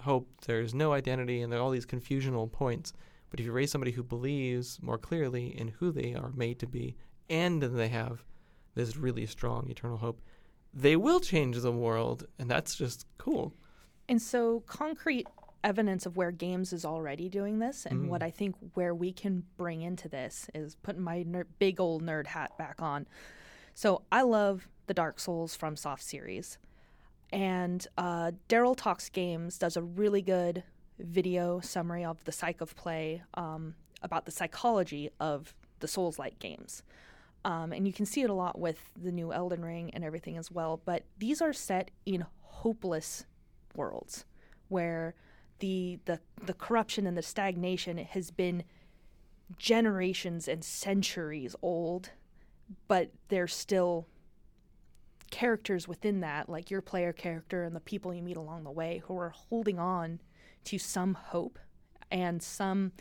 hope 0.00 0.28
there's 0.46 0.74
no 0.74 0.92
identity 0.92 1.42
and 1.42 1.52
there 1.52 1.60
are 1.60 1.62
all 1.62 1.70
these 1.70 1.86
confusional 1.86 2.50
points 2.50 2.92
but 3.32 3.40
if 3.40 3.46
you 3.46 3.52
raise 3.52 3.70
somebody 3.72 3.90
who 3.92 4.02
believes 4.02 4.78
more 4.82 4.98
clearly 4.98 5.58
in 5.58 5.68
who 5.68 5.90
they 5.90 6.14
are 6.14 6.30
made 6.36 6.58
to 6.60 6.66
be 6.66 6.94
and 7.30 7.62
they 7.62 7.88
have 7.88 8.22
this 8.74 8.96
really 8.96 9.24
strong 9.26 9.68
eternal 9.70 9.96
hope 9.98 10.20
they 10.74 10.94
will 10.96 11.18
change 11.18 11.56
the 11.58 11.72
world 11.72 12.26
and 12.38 12.48
that's 12.50 12.74
just 12.76 13.06
cool 13.18 13.52
And 14.08 14.20
so, 14.20 14.60
concrete 14.66 15.26
evidence 15.64 16.04
of 16.06 16.16
where 16.16 16.30
games 16.32 16.72
is 16.72 16.84
already 16.84 17.28
doing 17.28 17.60
this, 17.60 17.86
and 17.86 18.02
Mm. 18.02 18.08
what 18.08 18.22
I 18.22 18.30
think 18.30 18.56
where 18.74 18.94
we 18.94 19.12
can 19.12 19.44
bring 19.56 19.80
into 19.82 20.08
this 20.08 20.50
is 20.54 20.74
putting 20.82 21.02
my 21.02 21.22
ner- 21.22 21.46
big 21.58 21.80
old 21.80 22.02
nerd 22.02 22.26
hat 22.26 22.50
back 22.58 22.82
on. 22.82 23.06
So, 23.74 24.02
I 24.10 24.22
love 24.22 24.68
the 24.88 24.94
Dark 24.94 25.20
Souls 25.20 25.56
FromSoft 25.56 26.00
series, 26.02 26.58
and 27.32 27.86
uh, 27.96 28.32
Daryl 28.48 28.76
Talks 28.76 29.08
Games 29.08 29.56
does 29.56 29.76
a 29.76 29.82
really 29.82 30.20
good 30.20 30.64
video 30.98 31.60
summary 31.60 32.04
of 32.04 32.24
the 32.24 32.32
psych 32.32 32.60
of 32.60 32.74
play 32.76 33.22
um, 33.34 33.74
about 34.02 34.24
the 34.24 34.30
psychology 34.30 35.10
of 35.20 35.54
the 35.80 35.88
Souls 35.88 36.18
like 36.18 36.38
games. 36.38 36.82
Um, 37.44 37.72
and 37.72 37.86
you 37.86 37.92
can 37.92 38.06
see 38.06 38.22
it 38.22 38.30
a 38.30 38.34
lot 38.34 38.58
with 38.58 38.90
the 39.00 39.10
new 39.10 39.32
Elden 39.32 39.64
Ring 39.64 39.90
and 39.94 40.04
everything 40.04 40.36
as 40.36 40.50
well. 40.50 40.80
But 40.84 41.04
these 41.18 41.42
are 41.42 41.52
set 41.52 41.90
in 42.06 42.24
hopeless 42.40 43.24
worlds 43.74 44.24
where 44.68 45.14
the 45.58 45.98
the 46.04 46.20
the 46.44 46.54
corruption 46.54 47.06
and 47.06 47.16
the 47.16 47.22
stagnation 47.22 47.98
has 47.98 48.30
been 48.30 48.64
generations 49.58 50.48
and 50.48 50.64
centuries 50.64 51.54
old, 51.62 52.10
but 52.88 53.10
there's 53.28 53.54
still 53.54 54.06
characters 55.30 55.88
within 55.88 56.20
that, 56.20 56.48
like 56.48 56.70
your 56.70 56.80
player 56.80 57.12
character 57.12 57.64
and 57.64 57.74
the 57.74 57.80
people 57.80 58.14
you 58.14 58.22
meet 58.22 58.36
along 58.36 58.64
the 58.64 58.70
way, 58.70 59.02
who 59.06 59.18
are 59.18 59.30
holding 59.30 59.78
on 59.78 60.20
to 60.64 60.78
some 60.78 61.14
hope 61.14 61.58
and 62.10 62.42
some 62.42 62.92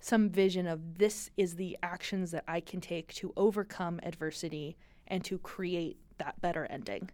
some 0.00 0.30
vision 0.30 0.66
of 0.68 0.98
this 0.98 1.28
is 1.36 1.56
the 1.56 1.76
actions 1.82 2.30
that 2.30 2.44
I 2.46 2.60
can 2.60 2.80
take 2.80 3.12
to 3.14 3.32
overcome 3.36 3.98
adversity 4.04 4.76
and 5.08 5.24
to 5.24 5.38
create 5.38 5.98
that 6.18 6.40
better 6.40 6.66
ending. 6.66 7.10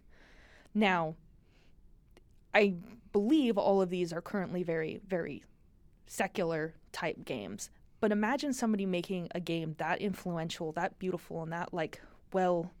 Now, 0.73 1.15
I 2.53 2.75
believe 3.11 3.57
all 3.57 3.81
of 3.81 3.89
these 3.89 4.13
are 4.13 4.21
currently 4.21 4.61
very, 4.61 4.99
very 5.07 5.43
secular 6.05 6.75
type 6.91 7.25
games. 7.25 7.71
But 7.99 8.11
imagine 8.11 8.53
somebody 8.53 8.85
making 8.85 9.29
a 9.33 9.39
game 9.39 9.75
that 9.79 9.99
influential, 9.99 10.71
that 10.73 10.99
beautiful, 10.99 11.41
and 11.41 11.51
that 11.51 11.73
like 11.73 12.01
well 12.33 12.71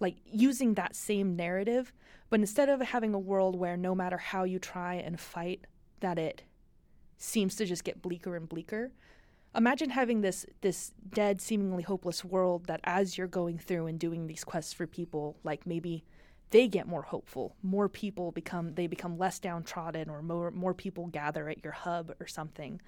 like 0.00 0.16
using 0.24 0.74
that 0.74 0.96
same 0.96 1.36
narrative, 1.36 1.92
but 2.28 2.40
instead 2.40 2.68
of 2.68 2.80
having 2.80 3.14
a 3.14 3.18
world 3.18 3.54
where 3.54 3.76
no 3.76 3.94
matter 3.94 4.16
how 4.16 4.42
you 4.42 4.58
try 4.58 4.94
and 4.94 5.20
fight, 5.20 5.64
that 6.02 6.18
it 6.18 6.42
seems 7.16 7.56
to 7.56 7.64
just 7.64 7.84
get 7.84 8.02
bleaker 8.02 8.36
and 8.36 8.48
bleaker. 8.48 8.92
Imagine 9.54 9.90
having 9.90 10.20
this 10.20 10.46
this 10.60 10.92
dead, 11.10 11.40
seemingly 11.40 11.82
hopeless 11.82 12.24
world 12.24 12.66
that 12.66 12.80
as 12.84 13.16
you're 13.16 13.26
going 13.26 13.58
through 13.58 13.86
and 13.86 13.98
doing 13.98 14.26
these 14.26 14.44
quests 14.44 14.72
for 14.72 14.86
people, 14.86 15.36
like 15.44 15.66
maybe 15.66 16.04
they 16.50 16.68
get 16.68 16.86
more 16.86 17.02
hopeful. 17.02 17.56
More 17.62 17.88
people 17.88 18.30
become 18.32 18.74
they 18.74 18.86
become 18.86 19.18
less 19.18 19.38
downtrodden 19.38 20.08
or 20.08 20.22
more 20.22 20.50
more 20.50 20.74
people 20.74 21.06
gather 21.06 21.48
at 21.48 21.64
your 21.64 21.72
hub 21.72 22.14
or 22.20 22.26
something. 22.26 22.80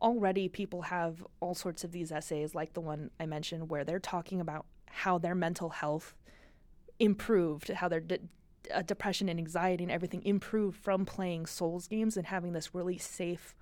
Already 0.00 0.48
people 0.48 0.82
have 0.82 1.24
all 1.40 1.54
sorts 1.54 1.82
of 1.82 1.92
these 1.92 2.12
essays 2.12 2.54
like 2.54 2.74
the 2.74 2.80
one 2.80 3.10
I 3.18 3.26
mentioned 3.26 3.70
where 3.70 3.84
they're 3.84 3.98
talking 3.98 4.40
about 4.40 4.66
how 4.86 5.18
their 5.18 5.34
mental 5.34 5.70
health 5.70 6.14
improved, 6.98 7.68
how 7.68 7.88
their 7.88 8.00
de- 8.00 8.20
uh, 8.72 8.82
depression 8.82 9.28
and 9.28 9.38
anxiety 9.38 9.84
and 9.84 9.92
everything 9.92 10.22
improved 10.24 10.78
from 10.78 11.04
playing 11.04 11.46
Souls 11.46 11.86
games 11.86 12.16
and 12.16 12.26
having 12.26 12.52
this 12.52 12.74
really 12.74 12.98
safe 12.98 13.54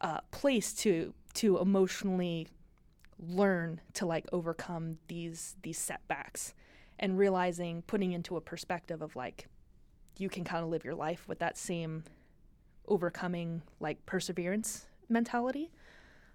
uh, 0.00 0.20
place 0.30 0.72
to 0.72 1.14
to 1.34 1.58
emotionally 1.58 2.48
learn 3.18 3.80
to 3.94 4.04
like 4.04 4.26
overcome 4.32 4.98
these 5.08 5.56
these 5.62 5.78
setbacks 5.78 6.54
and 6.98 7.18
realizing 7.18 7.82
putting 7.82 8.12
into 8.12 8.36
a 8.36 8.40
perspective 8.40 9.00
of 9.00 9.14
like 9.16 9.46
you 10.18 10.28
can 10.28 10.44
kind 10.44 10.64
of 10.64 10.70
live 10.70 10.84
your 10.84 10.94
life 10.94 11.26
with 11.28 11.38
that 11.38 11.56
same 11.56 12.04
overcoming 12.88 13.62
like 13.80 14.04
perseverance 14.06 14.86
mentality 15.08 15.70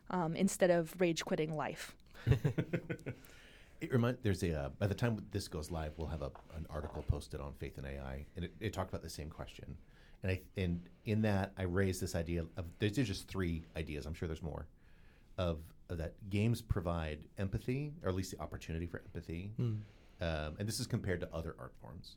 um, 0.10 0.36
instead 0.36 0.70
of 0.72 0.94
rage 1.00 1.26
quitting 1.26 1.56
life 1.56 1.96
It 3.80 3.92
remind 3.92 4.18
there's 4.24 4.44
a 4.44 4.60
uh, 4.60 4.70
by 4.80 4.88
the 4.88 4.96
time 4.96 5.24
this 5.32 5.48
goes 5.48 5.70
live, 5.70 5.94
we'll 5.98 6.08
have 6.08 6.22
a, 6.22 6.32
an 6.56 6.66
article 6.70 7.04
posted 7.08 7.40
on 7.40 7.54
Faith 7.54 7.78
and 7.78 7.86
AI, 7.86 8.26
and 8.36 8.46
it, 8.46 8.54
it 8.60 8.74
talked 8.74 8.90
about 8.90 9.04
the 9.04 9.10
same 9.10 9.30
question. 9.30 9.78
And 10.24 10.32
I 10.32 10.42
and 10.58 10.82
in 11.06 11.22
that 11.22 11.54
I 11.58 11.64
raised 11.64 12.02
this 12.02 12.16
idea 12.16 12.46
of 12.58 12.66
there's 12.80 12.96
there's 12.96 13.08
just 13.08 13.28
three 13.28 13.64
ideas. 13.76 14.06
I'm 14.06 14.14
sure 14.14 14.28
there's 14.28 14.42
more 14.42 14.66
of, 15.38 15.60
of 15.90 15.98
that 16.00 16.14
games 16.30 16.62
provide 16.62 17.20
empathy, 17.38 17.94
or 18.04 18.10
at 18.10 18.16
least 18.16 18.32
the 18.32 18.42
opportunity 18.42 18.86
for 18.86 19.00
empathy. 19.00 19.52
Um, 20.20 20.56
and 20.60 20.68
this 20.68 20.80
is 20.80 20.88
compared 20.88 21.22
to 21.22 21.30
other 21.34 21.56
art 21.60 21.74
forms. 21.82 22.16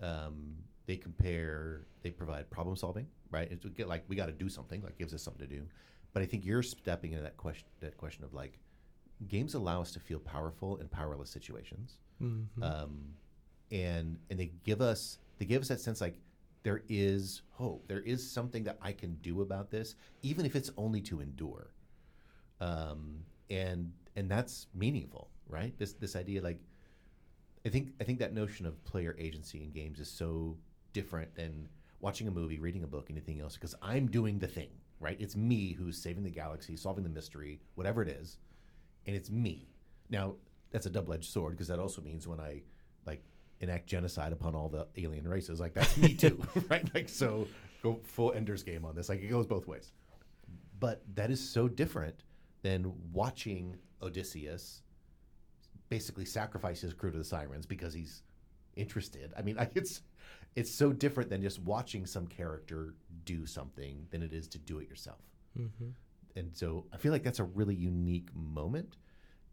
Um, 0.00 0.54
they 0.86 0.96
compare, 0.96 1.82
they 2.02 2.10
provide 2.10 2.48
problem 2.50 2.76
solving, 2.76 3.06
right? 3.30 3.50
It's 3.50 3.64
like 3.86 4.04
we 4.08 4.16
got 4.16 4.26
to 4.26 4.32
do 4.32 4.48
something, 4.48 4.82
like 4.82 4.96
gives 4.98 5.14
us 5.14 5.22
something 5.22 5.46
to 5.46 5.52
do. 5.52 5.62
But 6.12 6.22
I 6.22 6.26
think 6.26 6.44
you're 6.44 6.62
stepping 6.62 7.12
into 7.12 7.22
that 7.22 7.36
question, 7.36 7.66
that 7.80 7.96
question 7.96 8.24
of 8.24 8.34
like, 8.34 8.58
games 9.28 9.54
allow 9.54 9.80
us 9.80 9.92
to 9.92 10.00
feel 10.00 10.18
powerful 10.20 10.76
in 10.78 10.88
powerless 10.88 11.30
situations, 11.30 11.96
Mhm. 12.20 12.62
um, 12.62 13.14
and 13.70 14.18
and 14.30 14.38
they 14.38 14.52
give 14.64 14.80
us 14.80 15.18
they 15.38 15.44
give 15.46 15.62
us 15.62 15.68
that 15.68 15.80
sense 15.80 16.00
like 16.00 16.18
there 16.62 16.82
is 16.88 17.42
hope, 17.50 17.88
there 17.88 18.00
is 18.02 18.28
something 18.28 18.62
that 18.64 18.78
I 18.80 18.92
can 18.92 19.16
do 19.16 19.40
about 19.40 19.70
this, 19.70 19.96
even 20.22 20.46
if 20.46 20.54
it's 20.54 20.70
only 20.76 21.00
to 21.02 21.20
endure. 21.20 21.72
Um, 22.60 23.24
and 23.50 23.92
and 24.16 24.30
that's 24.30 24.66
meaningful, 24.74 25.30
right? 25.48 25.76
This 25.78 25.94
this 25.94 26.14
idea 26.16 26.42
like 26.42 26.60
I 27.64 27.68
think 27.68 27.92
I 28.00 28.04
think 28.04 28.18
that 28.20 28.32
notion 28.34 28.66
of 28.66 28.82
player 28.84 29.16
agency 29.18 29.62
in 29.62 29.70
games 29.72 29.98
is 30.00 30.08
so 30.10 30.56
different 30.92 31.34
than 31.34 31.68
watching 32.00 32.28
a 32.28 32.30
movie, 32.30 32.58
reading 32.58 32.84
a 32.84 32.86
book, 32.86 33.10
anything 33.10 33.40
else. 33.40 33.54
Because 33.54 33.74
I'm 33.82 34.08
doing 34.08 34.38
the 34.38 34.48
thing, 34.48 34.70
right? 35.00 35.16
It's 35.20 35.36
me 35.36 35.72
who's 35.72 35.96
saving 35.96 36.24
the 36.24 36.30
galaxy, 36.30 36.76
solving 36.76 37.04
the 37.04 37.10
mystery, 37.10 37.60
whatever 37.76 38.02
it 38.02 38.08
is, 38.08 38.38
and 39.06 39.16
it's 39.16 39.30
me. 39.30 39.68
Now 40.10 40.34
that's 40.70 40.86
a 40.86 40.90
double-edged 40.90 41.30
sword 41.30 41.52
because 41.52 41.68
that 41.68 41.78
also 41.78 42.00
means 42.02 42.26
when 42.26 42.40
I 42.40 42.62
like 43.06 43.22
enact 43.60 43.86
genocide 43.86 44.32
upon 44.32 44.54
all 44.54 44.68
the 44.68 44.86
alien 44.96 45.28
races, 45.28 45.60
like 45.60 45.74
that's 45.74 45.96
me 45.96 46.14
too, 46.14 46.42
right? 46.70 46.88
Like 46.94 47.08
so, 47.08 47.46
go 47.82 48.00
full 48.04 48.32
Ender's 48.32 48.62
Game 48.62 48.84
on 48.84 48.94
this. 48.94 49.08
Like 49.08 49.22
it 49.22 49.28
goes 49.28 49.46
both 49.46 49.66
ways. 49.66 49.92
But 50.78 51.02
that 51.14 51.30
is 51.30 51.40
so 51.40 51.68
different 51.68 52.24
than 52.62 52.92
watching 53.12 53.76
Odysseus 54.02 54.82
basically 55.88 56.24
sacrifice 56.24 56.80
his 56.80 56.92
crew 56.94 57.10
to 57.10 57.18
the 57.18 57.24
sirens 57.24 57.66
because 57.66 57.92
he's 57.92 58.22
interested. 58.76 59.32
I 59.36 59.42
mean, 59.42 59.56
like 59.62 59.72
it's 59.74 60.02
it's 60.54 60.70
so 60.70 60.92
different 60.92 61.30
than 61.30 61.40
just 61.42 61.60
watching 61.60 62.04
some 62.06 62.26
character 62.26 62.94
do 63.24 63.46
something 63.46 64.06
than 64.10 64.22
it 64.22 64.32
is 64.32 64.48
to 64.48 64.58
do 64.58 64.78
it 64.78 64.88
yourself. 64.88 65.20
Mhm. 65.58 65.92
And 66.36 66.56
so 66.56 66.86
I 66.92 66.96
feel 66.96 67.12
like 67.12 67.22
that's 67.22 67.40
a 67.40 67.44
really 67.44 67.74
unique 67.74 68.28
moment 68.34 68.96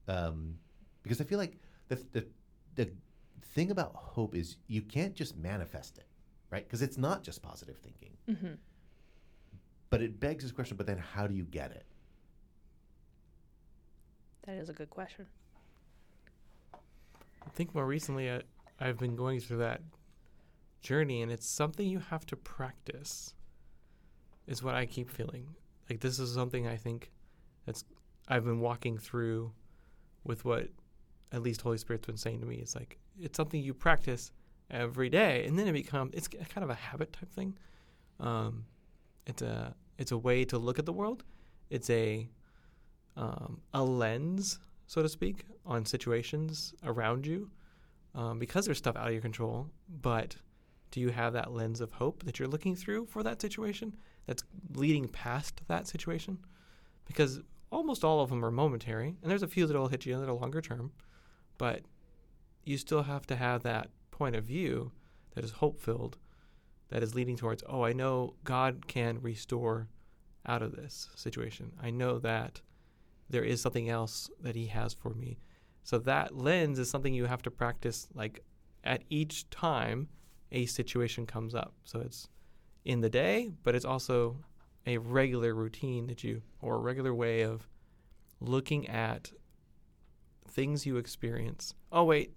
um, 0.08 0.56
because 1.04 1.20
I 1.22 1.24
feel 1.26 1.38
like 1.38 1.58
the, 1.90 1.96
the 2.14 2.26
the 2.76 2.90
thing 3.42 3.72
about 3.72 3.92
hope 3.96 4.36
is 4.36 4.58
you 4.68 4.82
can't 4.82 5.14
just 5.16 5.36
manifest 5.38 5.98
it. 5.98 6.06
right? 6.52 6.66
Because 6.66 6.82
it's 6.82 6.98
not 6.98 7.24
just 7.24 7.42
positive 7.42 7.78
thinking. 7.78 8.12
hmm 8.28 8.54
But 9.90 10.02
it 10.02 10.20
begs 10.20 10.44
this 10.44 10.52
question, 10.52 10.78
but 10.78 10.86
then 10.88 10.98
how 10.98 11.28
do 11.28 11.34
you 11.34 11.44
get 11.44 11.72
it? 11.72 11.86
That 14.46 14.56
is 14.58 14.70
a 14.70 14.74
good 14.74 14.90
question. 14.90 15.28
I 16.74 17.50
think 17.54 17.74
more 17.76 17.86
recently 17.86 18.32
I, 18.32 18.42
I've 18.80 18.98
been 18.98 19.16
going 19.16 19.40
through 19.40 19.58
that 19.60 19.82
journey, 20.82 21.22
and 21.22 21.32
it's 21.32 21.48
something 21.48 21.88
you 21.88 22.00
have 22.00 22.26
to 22.28 22.36
practice. 22.36 23.34
Is 24.48 24.64
what 24.64 24.74
I 24.76 24.86
keep 24.88 25.10
feeling. 25.10 25.48
Like 25.90 26.00
this 26.00 26.20
is 26.20 26.34
something 26.34 26.68
I 26.68 26.76
think 26.76 27.12
that's 27.66 27.84
I've 28.28 28.46
been 28.46 28.60
walking 28.60 28.98
through 28.98 29.52
with 30.24 30.46
what 30.46 30.70
at 31.32 31.42
least 31.42 31.62
Holy 31.62 31.78
Spirit's 31.78 32.06
been 32.06 32.18
saying 32.18 32.42
to 32.42 32.46
me. 32.46 32.58
It's 32.58 32.76
like 32.76 33.00
it's 33.20 33.38
something 33.38 33.62
you 33.62 33.74
practice 33.74 34.32
every 34.70 35.10
day, 35.10 35.46
and 35.46 35.58
then 35.58 35.68
it 35.68 35.74
becomes 35.74 36.14
it's 36.14 36.28
kind 36.28 36.64
of 36.64 36.70
a 36.70 36.76
habit 36.76 37.14
type 37.14 37.32
thing. 37.32 37.58
Um, 38.20 38.66
it's 39.26 39.42
a 39.42 39.76
it's 39.98 40.12
a 40.12 40.18
way 40.18 40.46
to 40.46 40.58
look 40.58 40.80
at 40.80 40.86
the 40.86 40.94
world. 40.94 41.24
It's 41.70 41.90
a 41.90 42.30
um, 43.18 43.62
a 43.74 43.84
lens, 43.84 44.60
so 44.88 45.02
to 45.02 45.10
speak, 45.10 45.46
on 45.66 45.86
situations 45.86 46.74
around 46.84 47.26
you, 47.26 47.50
um, 48.16 48.40
because 48.40 48.66
there's 48.66 48.78
stuff 48.78 48.96
out 48.96 49.08
of 49.08 49.14
your 49.14 49.22
control. 49.22 49.70
But 50.02 50.36
do 50.92 51.00
you 51.00 51.10
have 51.10 51.34
that 51.34 51.52
lens 51.52 51.82
of 51.82 51.92
hope 51.92 52.24
that 52.24 52.40
you're 52.40 52.48
looking 52.48 52.76
through 52.76 53.06
for 53.08 53.24
that 53.24 53.42
situation 53.42 53.96
that's 54.30 54.44
leading 54.76 55.08
past 55.08 55.62
that 55.68 55.88
situation? 55.88 56.38
Because 57.08 57.42
almost 57.72 58.04
all 58.04 58.22
of 58.22 58.30
them 58.30 58.46
are 58.46 58.52
momentary, 58.52 59.18
and 59.22 59.32
there's 59.32 59.42
a 59.42 59.48
few 59.48 59.66
that'll 59.66 59.88
hit 59.88 60.06
you 60.06 60.20
that 60.20 60.30
are 60.30 60.34
longer 60.34 60.62
term, 60.62 60.92
but 61.58 61.82
you 62.64 62.78
still 62.78 63.02
have 63.02 63.26
to 63.26 63.36
have 63.36 63.64
that 63.64 63.90
point 64.12 64.36
of 64.36 64.44
view 64.44 64.92
that 65.34 65.44
is 65.44 65.50
hope 65.50 65.80
filled, 65.80 66.18
that 66.90 67.02
is 67.02 67.16
leading 67.16 67.38
towards, 67.38 67.64
oh, 67.68 67.84
I 67.84 67.92
know 67.92 68.36
God 68.44 68.86
can 68.88 69.20
restore 69.20 69.88
out 70.46 70.62
of 70.62 70.76
this 70.76 71.10
situation. 71.16 71.72
I 71.82 71.90
know 71.90 72.20
that 72.20 72.62
there 73.32 73.44
is 73.44 73.62
something 73.62 73.90
else 73.90 74.30
that 74.42 74.56
He 74.56 74.68
has 74.68 74.94
for 74.94 75.16
me. 75.16 75.40
So 75.84 75.98
that 76.00 76.38
lens 76.38 76.78
is 76.78 76.88
something 76.88 77.16
you 77.16 77.26
have 77.26 77.42
to 77.42 77.52
practice 77.52 78.08
like 78.14 78.44
at 78.84 79.04
each 79.10 79.50
time 79.50 80.08
a 80.52 80.68
situation 80.68 81.26
comes 81.26 81.56
up. 81.56 81.74
So 81.84 82.00
it's 82.00 82.30
in 82.86 83.02
the 83.02 83.10
day, 83.10 83.52
but 83.64 83.76
it's 83.76 83.86
also 83.86 84.38
a 84.86 84.98
regular 84.98 85.54
routine 85.54 86.08
that 86.08 86.24
you, 86.24 86.42
or 86.62 86.76
a 86.76 86.80
regular 86.80 87.14
way 87.14 87.42
of 87.42 87.68
looking 88.40 88.88
at 88.88 89.32
things 90.48 90.86
you 90.86 90.98
experience. 90.98 91.74
Oh, 91.92 92.04
wait, 92.06 92.34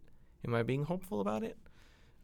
am 0.46 0.54
I 0.54 0.62
being 0.62 0.84
hopeful 0.84 1.20
about 1.20 1.42
it? 1.42 1.56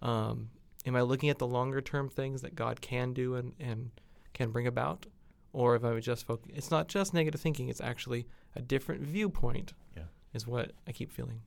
Um, 0.03 0.51
am 0.87 0.97
I 0.97 1.03
looking 1.03 1.31
at 1.31 1.39
the 1.39 1.47
longer 1.47 1.81
term 1.81 2.09
things 2.09 2.43
that 2.43 2.55
God 2.55 2.81
can 2.81 3.13
do 3.13 3.35
and, 3.37 3.55
and 3.59 3.91
can 4.35 4.51
bring 4.51 4.67
about? 4.67 5.07
Or 5.53 5.75
if 5.77 5.83
I'm 5.85 6.01
just 6.01 6.27
focus, 6.27 6.53
it's 6.55 6.71
not 6.71 6.89
just 6.89 7.15
negative 7.15 7.41
thinking, 7.41 7.69
it's 7.69 7.81
actually 7.81 8.27
a 8.55 8.61
different 8.61 9.01
viewpoint, 9.03 9.73
Yeah. 9.97 10.05
is 10.35 10.47
what 10.47 10.73
I 10.87 10.93
keep 10.93 11.11
feeling. 11.11 11.41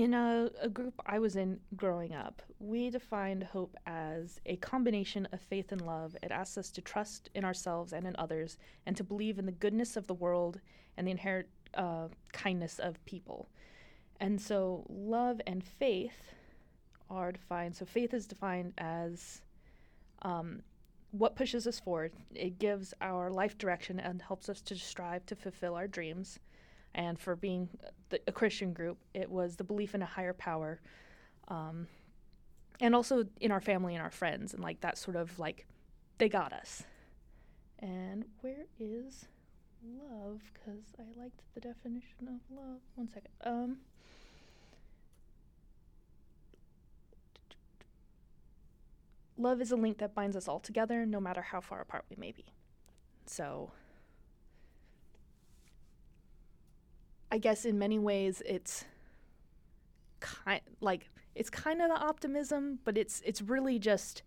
In 0.00 0.14
a, 0.14 0.48
a 0.62 0.68
group 0.70 0.94
I 1.04 1.18
was 1.18 1.36
in 1.36 1.60
growing 1.76 2.14
up, 2.14 2.40
we 2.58 2.88
defined 2.88 3.44
hope 3.44 3.76
as 3.84 4.40
a 4.46 4.56
combination 4.56 5.28
of 5.30 5.42
faith 5.42 5.72
and 5.72 5.82
love. 5.82 6.16
It 6.22 6.30
asks 6.30 6.56
us 6.56 6.70
to 6.70 6.80
trust 6.80 7.28
in 7.34 7.44
ourselves 7.44 7.92
and 7.92 8.06
in 8.06 8.16
others, 8.16 8.56
and 8.86 8.96
to 8.96 9.04
believe 9.04 9.38
in 9.38 9.44
the 9.44 9.52
goodness 9.52 9.98
of 9.98 10.06
the 10.06 10.14
world 10.14 10.58
and 10.96 11.06
the 11.06 11.10
inherent 11.10 11.48
uh, 11.74 12.08
kindness 12.32 12.78
of 12.78 13.04
people. 13.04 13.50
And 14.20 14.40
so, 14.40 14.86
love 14.88 15.38
and 15.46 15.62
faith 15.62 16.32
are 17.10 17.32
defined. 17.32 17.76
So, 17.76 17.84
faith 17.84 18.14
is 18.14 18.26
defined 18.26 18.72
as 18.78 19.42
um, 20.22 20.62
what 21.10 21.36
pushes 21.36 21.66
us 21.66 21.78
forward. 21.78 22.14
It 22.34 22.58
gives 22.58 22.94
our 23.02 23.30
life 23.30 23.58
direction 23.58 24.00
and 24.00 24.22
helps 24.22 24.48
us 24.48 24.62
to 24.62 24.76
strive 24.76 25.26
to 25.26 25.36
fulfill 25.36 25.74
our 25.74 25.86
dreams. 25.86 26.38
And 26.94 27.18
for 27.18 27.36
being 27.36 27.68
the, 28.08 28.20
a 28.26 28.32
Christian 28.32 28.72
group, 28.72 28.98
it 29.14 29.30
was 29.30 29.56
the 29.56 29.64
belief 29.64 29.94
in 29.94 30.02
a 30.02 30.06
higher 30.06 30.32
power, 30.32 30.80
um, 31.48 31.86
and 32.80 32.94
also 32.94 33.24
in 33.40 33.52
our 33.52 33.60
family 33.60 33.94
and 33.94 34.02
our 34.02 34.10
friends, 34.10 34.54
and 34.54 34.62
like 34.62 34.80
that 34.80 34.98
sort 34.98 35.16
of 35.16 35.38
like 35.38 35.66
they 36.18 36.28
got 36.28 36.52
us. 36.52 36.82
And 37.78 38.24
where 38.40 38.66
is 38.78 39.26
love? 39.84 40.40
Because 40.52 40.82
I 40.98 41.20
liked 41.20 41.40
the 41.54 41.60
definition 41.60 42.28
of 42.28 42.56
love. 42.56 42.80
One 42.96 43.08
second. 43.08 43.30
Um. 43.44 43.78
Love 49.36 49.62
is 49.62 49.70
a 49.70 49.76
link 49.76 49.96
that 49.98 50.14
binds 50.14 50.36
us 50.36 50.48
all 50.48 50.60
together, 50.60 51.06
no 51.06 51.18
matter 51.18 51.40
how 51.40 51.62
far 51.62 51.80
apart 51.80 52.04
we 52.10 52.16
may 52.16 52.30
be. 52.30 52.44
So, 53.24 53.70
I 57.30 57.38
guess 57.38 57.64
in 57.64 57.78
many 57.78 57.98
ways 57.98 58.42
it's 58.44 58.84
kind 60.20 60.60
like 60.80 61.08
it's 61.34 61.50
kind 61.50 61.80
of 61.80 61.88
the 61.88 61.96
optimism, 61.96 62.80
but 62.84 62.98
it's 62.98 63.22
it's 63.24 63.40
really 63.40 63.78
just 63.78 64.22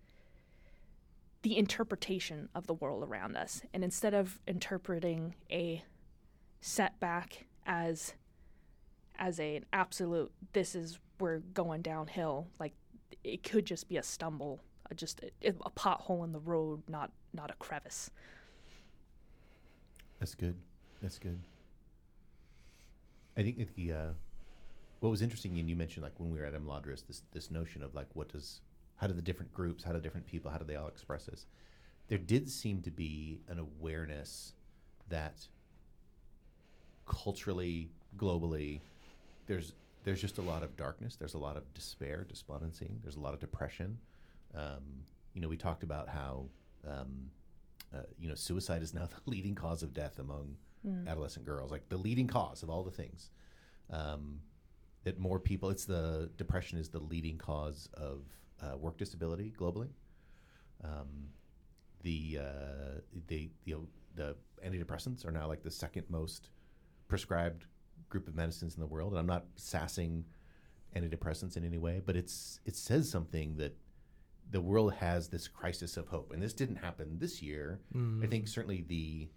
the 1.41 1.57
interpretation 1.57 2.49
of 2.55 2.67
the 2.67 2.73
world 2.73 3.03
around 3.03 3.35
us. 3.35 3.61
And 3.73 3.83
instead 3.83 4.13
of 4.13 4.39
interpreting 4.47 5.35
a 5.51 5.83
setback 6.61 7.45
as 7.65 8.13
as 9.17 9.39
a, 9.39 9.57
an 9.57 9.65
absolute 9.73 10.31
this 10.53 10.75
is 10.75 10.99
we're 11.19 11.39
going 11.39 11.81
downhill, 11.81 12.47
like 12.59 12.73
it 13.23 13.43
could 13.43 13.65
just 13.65 13.87
be 13.87 13.97
a 13.97 14.03
stumble, 14.03 14.61
uh, 14.89 14.95
just 14.95 15.21
a, 15.21 15.49
a 15.49 15.69
pothole 15.71 16.23
in 16.23 16.31
the 16.31 16.39
road, 16.39 16.81
not 16.87 17.11
not 17.33 17.51
a 17.51 17.55
crevice. 17.55 18.09
That's 20.19 20.35
good. 20.35 20.55
That's 21.01 21.19
good. 21.19 21.39
I 23.37 23.43
think 23.43 23.57
that 23.57 23.75
the 23.75 23.91
uh, 23.91 24.09
what 24.99 25.09
was 25.09 25.21
interesting, 25.21 25.57
and 25.59 25.69
you 25.69 25.75
mentioned 25.75 26.03
like 26.03 26.13
when 26.17 26.31
we 26.31 26.39
were 26.39 26.45
at 26.45 26.53
Imladris, 26.53 27.05
this 27.07 27.23
this 27.33 27.51
notion 27.51 27.83
of 27.83 27.95
like 27.95 28.07
what 28.13 28.29
does 28.29 28.61
how 28.97 29.07
do 29.07 29.13
the 29.13 29.21
different 29.21 29.53
groups, 29.53 29.83
how 29.83 29.91
do 29.91 29.99
different 29.99 30.27
people, 30.27 30.51
how 30.51 30.57
do 30.57 30.65
they 30.65 30.75
all 30.75 30.87
express 30.87 31.25
this? 31.25 31.45
There 32.07 32.17
did 32.17 32.49
seem 32.49 32.81
to 32.83 32.91
be 32.91 33.39
an 33.47 33.59
awareness 33.59 34.53
that 35.09 35.47
culturally, 37.05 37.89
globally, 38.17 38.79
there's 39.47 39.73
there's 40.03 40.21
just 40.21 40.37
a 40.37 40.41
lot 40.41 40.63
of 40.63 40.75
darkness. 40.75 41.15
There's 41.15 41.33
a 41.33 41.39
lot 41.39 41.57
of 41.57 41.73
despair, 41.73 42.25
despondency. 42.27 42.91
There's 43.01 43.15
a 43.15 43.21
lot 43.21 43.33
of 43.33 43.39
depression. 43.39 43.97
Um, 44.55 44.83
you 45.33 45.41
know, 45.41 45.47
we 45.47 45.57
talked 45.57 45.83
about 45.83 46.09
how 46.09 46.45
um, 46.87 47.29
uh, 47.93 47.99
you 48.19 48.29
know 48.29 48.35
suicide 48.35 48.81
is 48.81 48.93
now 48.93 49.05
the 49.25 49.29
leading 49.29 49.55
cause 49.55 49.83
of 49.83 49.93
death 49.93 50.19
among 50.19 50.55
adolescent 51.07 51.45
girls, 51.45 51.71
like 51.71 51.87
the 51.89 51.97
leading 51.97 52.27
cause 52.27 52.63
of 52.63 52.69
all 52.69 52.83
the 52.83 52.91
things. 52.91 53.29
Um, 53.89 54.39
that 55.03 55.19
more 55.19 55.39
people, 55.39 55.69
it's 55.69 55.85
the 55.85 56.29
depression 56.37 56.77
is 56.77 56.89
the 56.89 56.99
leading 56.99 57.37
cause 57.37 57.89
of 57.93 58.21
uh, 58.61 58.77
work 58.77 58.97
disability 58.97 59.53
globally. 59.57 59.89
Um, 60.83 61.27
the 62.01 62.39
uh, 62.41 62.99
the 63.27 63.49
the 63.65 63.75
the 64.15 64.35
antidepressants 64.65 65.25
are 65.25 65.31
now 65.31 65.47
like 65.47 65.63
the 65.63 65.71
second 65.71 66.05
most 66.09 66.49
prescribed 67.07 67.65
group 68.09 68.27
of 68.27 68.35
medicines 68.35 68.75
in 68.75 68.79
the 68.79 68.87
world, 68.87 69.11
and 69.11 69.19
I'm 69.19 69.25
not 69.27 69.45
sassing 69.55 70.25
antidepressants 70.95 71.57
in 71.57 71.65
any 71.65 71.77
way, 71.77 72.01
but 72.05 72.15
it's 72.15 72.59
it 72.65 72.75
says 72.75 73.09
something 73.09 73.57
that 73.57 73.75
the 74.51 74.61
world 74.61 74.93
has 74.93 75.29
this 75.29 75.47
crisis 75.47 75.97
of 75.97 76.07
hope, 76.07 76.31
and 76.31 76.41
this 76.41 76.53
didn't 76.53 76.75
happen 76.77 77.17
this 77.19 77.41
year. 77.41 77.79
I 78.23 78.27
think 78.27 78.47
certainly 78.47 78.85
the 78.87 79.29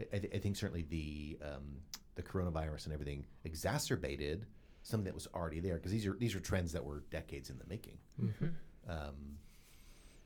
I, 0.00 0.16
I 0.16 0.38
think 0.38 0.56
certainly 0.56 0.86
the 0.88 1.38
um, 1.42 1.78
the 2.14 2.22
coronavirus 2.22 2.86
and 2.86 2.94
everything 2.94 3.24
exacerbated 3.44 4.46
something 4.82 5.04
that 5.04 5.14
was 5.14 5.28
already 5.34 5.60
there 5.60 5.76
because 5.76 5.92
these 5.92 6.06
are 6.06 6.14
these 6.14 6.34
are 6.34 6.40
trends 6.40 6.72
that 6.72 6.84
were 6.84 7.04
decades 7.10 7.50
in 7.50 7.58
the 7.58 7.66
making. 7.68 7.98
Um, 8.88 9.38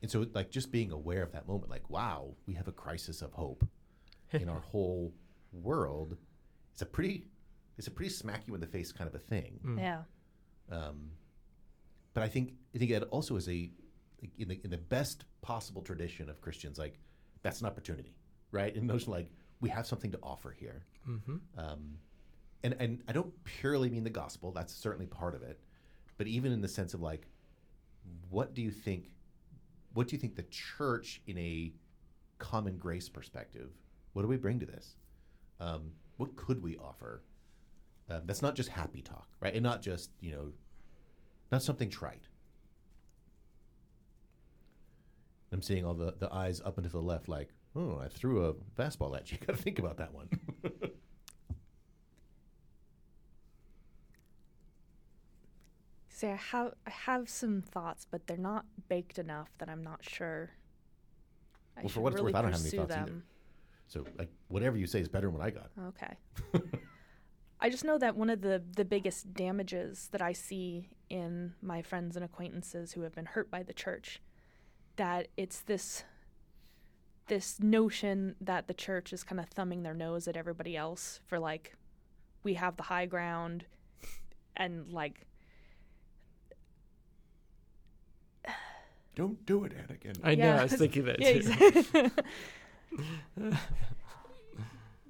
and 0.01 0.11
so, 0.11 0.25
like, 0.33 0.51
just 0.51 0.71
being 0.71 0.91
aware 0.91 1.23
of 1.23 1.31
that 1.31 1.47
moment, 1.47 1.71
like, 1.71 1.89
wow, 1.89 2.35
we 2.45 2.53
have 2.53 2.67
a 2.67 2.71
crisis 2.71 3.21
of 3.21 3.33
hope 3.33 3.67
in 4.31 4.47
our 4.47 4.59
whole 4.59 5.13
world. 5.51 6.17
It's 6.73 6.81
a 6.81 6.85
pretty, 6.85 7.25
it's 7.77 7.87
a 7.87 7.91
pretty 7.91 8.11
smack 8.11 8.43
you 8.45 8.53
in 8.53 8.61
the 8.61 8.67
face 8.67 8.91
kind 8.91 9.07
of 9.07 9.15
a 9.15 9.19
thing. 9.19 9.59
Yeah. 9.79 10.01
Um, 10.71 11.11
but 12.13 12.23
I 12.23 12.27
think 12.27 12.53
I 12.75 12.79
think 12.79 12.91
that 12.91 13.03
also 13.05 13.35
is 13.35 13.47
a 13.47 13.71
like, 14.21 14.31
in 14.37 14.47
the 14.49 14.59
in 14.63 14.69
the 14.69 14.77
best 14.77 15.25
possible 15.41 15.81
tradition 15.81 16.29
of 16.29 16.41
Christians, 16.41 16.77
like 16.77 16.99
that's 17.41 17.61
an 17.61 17.67
opportunity, 17.67 18.15
right? 18.51 18.75
And 18.75 18.87
notion 18.87 19.11
like 19.11 19.29
we 19.59 19.69
have 19.69 19.85
something 19.85 20.11
to 20.11 20.19
offer 20.21 20.55
here. 20.57 20.85
Mm-hmm. 21.07 21.37
Um, 21.57 21.97
and 22.63 22.75
and 22.79 23.03
I 23.07 23.11
don't 23.11 23.31
purely 23.43 23.89
mean 23.89 24.03
the 24.03 24.09
gospel. 24.09 24.51
That's 24.51 24.73
certainly 24.73 25.05
part 25.07 25.35
of 25.35 25.41
it, 25.41 25.59
but 26.17 26.27
even 26.27 26.51
in 26.51 26.61
the 26.61 26.67
sense 26.67 26.93
of 26.93 27.01
like, 27.01 27.27
what 28.29 28.53
do 28.53 28.61
you 28.61 28.71
think? 28.71 29.11
What 29.93 30.07
do 30.07 30.15
you 30.15 30.19
think 30.19 30.35
the 30.35 30.43
church, 30.43 31.21
in 31.27 31.37
a 31.37 31.73
common 32.37 32.77
grace 32.77 33.09
perspective, 33.09 33.71
what 34.13 34.21
do 34.21 34.27
we 34.27 34.37
bring 34.37 34.59
to 34.59 34.65
this? 34.65 34.95
Um, 35.59 35.91
what 36.17 36.35
could 36.35 36.61
we 36.61 36.77
offer? 36.77 37.23
Um, 38.09 38.21
that's 38.25 38.41
not 38.41 38.55
just 38.55 38.69
happy 38.69 39.01
talk, 39.01 39.27
right? 39.39 39.53
And 39.53 39.63
not 39.63 39.81
just 39.81 40.11
you 40.19 40.31
know, 40.31 40.51
not 41.51 41.63
something 41.63 41.89
trite. 41.89 42.27
I'm 45.51 45.61
seeing 45.61 45.85
all 45.85 45.93
the, 45.93 46.13
the 46.19 46.31
eyes 46.33 46.61
up 46.63 46.77
and 46.77 46.83
to 46.85 46.91
the 46.91 47.01
left, 47.01 47.29
like, 47.29 47.53
oh, 47.77 48.01
I 48.03 48.07
threw 48.09 48.45
a 48.45 48.53
fastball 48.79 49.15
at 49.15 49.31
you. 49.31 49.37
You 49.41 49.47
Got 49.47 49.55
to 49.57 49.61
think 49.61 49.79
about 49.79 49.97
that 49.97 50.13
one. 50.13 50.29
See, 56.09 56.27
I 56.27 56.35
have 56.35 56.73
I 56.87 56.89
have 56.89 57.29
some 57.29 57.61
thoughts, 57.61 58.07
but 58.09 58.25
they're 58.25 58.37
not 58.37 58.65
baked 58.89 59.19
enough 59.19 59.49
that 59.59 59.69
I'm 59.69 59.83
not 59.83 59.99
sure. 60.03 60.49
I 61.77 61.81
Well, 61.81 61.89
for 61.89 62.01
what 62.01 62.13
it's 62.13 62.19
really 62.21 62.33
worth, 62.33 62.39
I 62.39 62.41
don't 62.41 62.51
have 62.53 62.61
any 62.61 62.71
thoughts 62.71 62.91
either. 62.91 63.05
them. 63.05 63.23
so, 63.87 64.03
like, 64.17 64.29
whatever 64.47 64.77
you 64.77 64.87
say 64.87 64.99
is 64.99 65.07
better 65.07 65.27
than 65.27 65.35
what 65.37 65.45
I 65.45 65.51
got. 65.51 65.69
Okay. 65.89 66.17
I 67.59 67.69
just 67.69 67.83
know 67.83 67.99
that 67.99 68.15
one 68.15 68.31
of 68.31 68.41
the 68.41 68.63
the 68.75 68.83
biggest 68.85 69.33
damages 69.35 70.09
that 70.11 70.21
I 70.23 70.33
see 70.33 70.89
in 71.09 71.53
my 71.61 71.83
friends 71.83 72.15
and 72.15 72.25
acquaintances 72.25 72.93
who 72.93 73.01
have 73.01 73.13
been 73.13 73.25
hurt 73.25 73.51
by 73.51 73.61
the 73.61 73.73
church 73.73 74.19
that 74.95 75.27
it's 75.37 75.61
this 75.61 76.03
this 77.27 77.59
notion 77.59 78.35
that 78.41 78.67
the 78.67 78.73
church 78.73 79.13
is 79.13 79.23
kind 79.23 79.39
of 79.39 79.47
thumbing 79.47 79.83
their 79.83 79.93
nose 79.93 80.27
at 80.27 80.37
everybody 80.37 80.75
else 80.75 81.19
for 81.27 81.39
like 81.39 81.75
we 82.43 82.53
have 82.55 82.77
the 82.77 82.83
high 82.83 83.05
ground 83.05 83.65
and 84.55 84.91
like 84.91 85.27
Don't 89.15 89.43
do 89.47 89.63
it, 89.63 89.73
Anakin. 89.75 90.19
I 90.23 90.35
know. 90.35 90.57
I 90.57 90.63
was 90.63 90.73
thinking 90.73 91.05
that 91.05 91.19
yeah, 91.19 91.31
too. 91.31 91.37
exactly. 91.39 92.11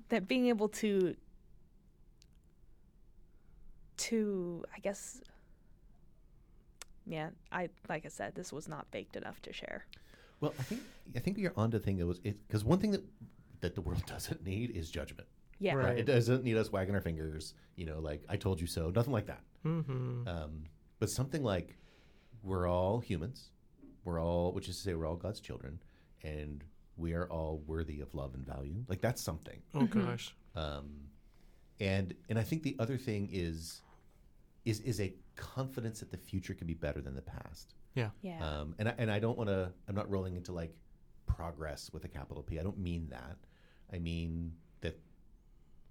that 0.07 0.29
being 0.29 0.47
able 0.47 0.69
to 0.69 1.13
to 3.97 4.63
I 4.73 4.79
guess 4.79 5.19
yeah, 7.05 7.31
I 7.51 7.67
like 7.89 8.05
I 8.05 8.09
said, 8.09 8.35
this 8.35 8.53
was 8.53 8.69
not 8.69 8.89
baked 8.91 9.17
enough 9.17 9.41
to 9.41 9.51
share. 9.51 9.85
Well, 10.39 10.53
I 10.59 10.63
think 10.63 10.81
I 11.15 11.19
think 11.19 11.37
you're 11.37 11.53
onto 11.55 11.77
the 11.77 11.83
thing 11.83 11.97
that 11.97 12.05
was 12.05 12.19
because 12.19 12.63
one 12.63 12.79
thing 12.79 12.91
that 12.91 13.03
that 13.61 13.75
the 13.75 13.81
world 13.81 14.05
doesn't 14.07 14.43
need 14.43 14.71
is 14.71 14.89
judgment. 14.89 15.27
Yeah. 15.59 15.73
Right. 15.73 15.85
Right? 15.85 15.97
It 15.99 16.05
doesn't 16.05 16.43
need 16.43 16.57
us 16.57 16.71
wagging 16.71 16.95
our 16.95 17.01
fingers. 17.01 17.53
You 17.75 17.85
know, 17.85 17.99
like 17.99 18.23
I 18.29 18.37
told 18.37 18.61
you 18.61 18.67
so. 18.67 18.91
Nothing 18.91 19.13
like 19.13 19.27
that. 19.27 19.41
Mm-hmm. 19.65 20.27
Um, 20.27 20.63
but 20.99 21.09
something 21.09 21.43
like 21.43 21.77
we're 22.43 22.67
all 22.67 22.99
humans. 22.99 23.49
We're 24.03 24.21
all, 24.21 24.53
which 24.53 24.69
is 24.69 24.77
to 24.77 24.83
say, 24.83 24.93
we're 24.93 25.05
all 25.05 25.17
God's 25.17 25.41
children, 25.41 25.79
and 26.23 26.63
we 26.95 27.13
are 27.13 27.25
all 27.29 27.61
worthy 27.67 27.99
of 27.99 28.13
love 28.15 28.33
and 28.35 28.45
value. 28.45 28.83
Like 28.87 29.01
that's 29.01 29.21
something. 29.21 29.61
oh 29.75 29.85
gosh. 29.85 30.33
Um, 30.55 30.89
and 31.79 32.13
and 32.29 32.39
I 32.39 32.43
think 32.43 32.63
the 32.63 32.75
other 32.79 32.97
thing 32.97 33.29
is 33.31 33.81
is 34.65 34.79
is 34.81 34.99
a 34.99 35.13
confidence 35.35 35.99
that 35.99 36.11
the 36.11 36.17
future 36.17 36.53
can 36.53 36.67
be 36.67 36.73
better 36.73 37.01
than 37.01 37.15
the 37.15 37.21
past. 37.21 37.75
Yeah. 37.97 38.09
Yeah. 38.21 38.45
Um, 38.47 38.75
and 38.77 38.89
I, 38.89 38.93
and 38.99 39.11
I 39.11 39.19
don't 39.19 39.37
want 39.37 39.49
to. 39.49 39.71
I'm 39.87 39.95
not 39.95 40.09
rolling 40.09 40.35
into 40.35 40.51
like 40.51 40.73
progress 41.25 41.89
with 41.91 42.05
a 42.05 42.07
capital 42.07 42.43
P. 42.43 42.59
I 42.59 42.63
don't 42.63 42.77
mean 42.77 43.07
that. 43.09 43.37
I 43.91 43.97
mean 43.99 44.53
that 44.81 44.97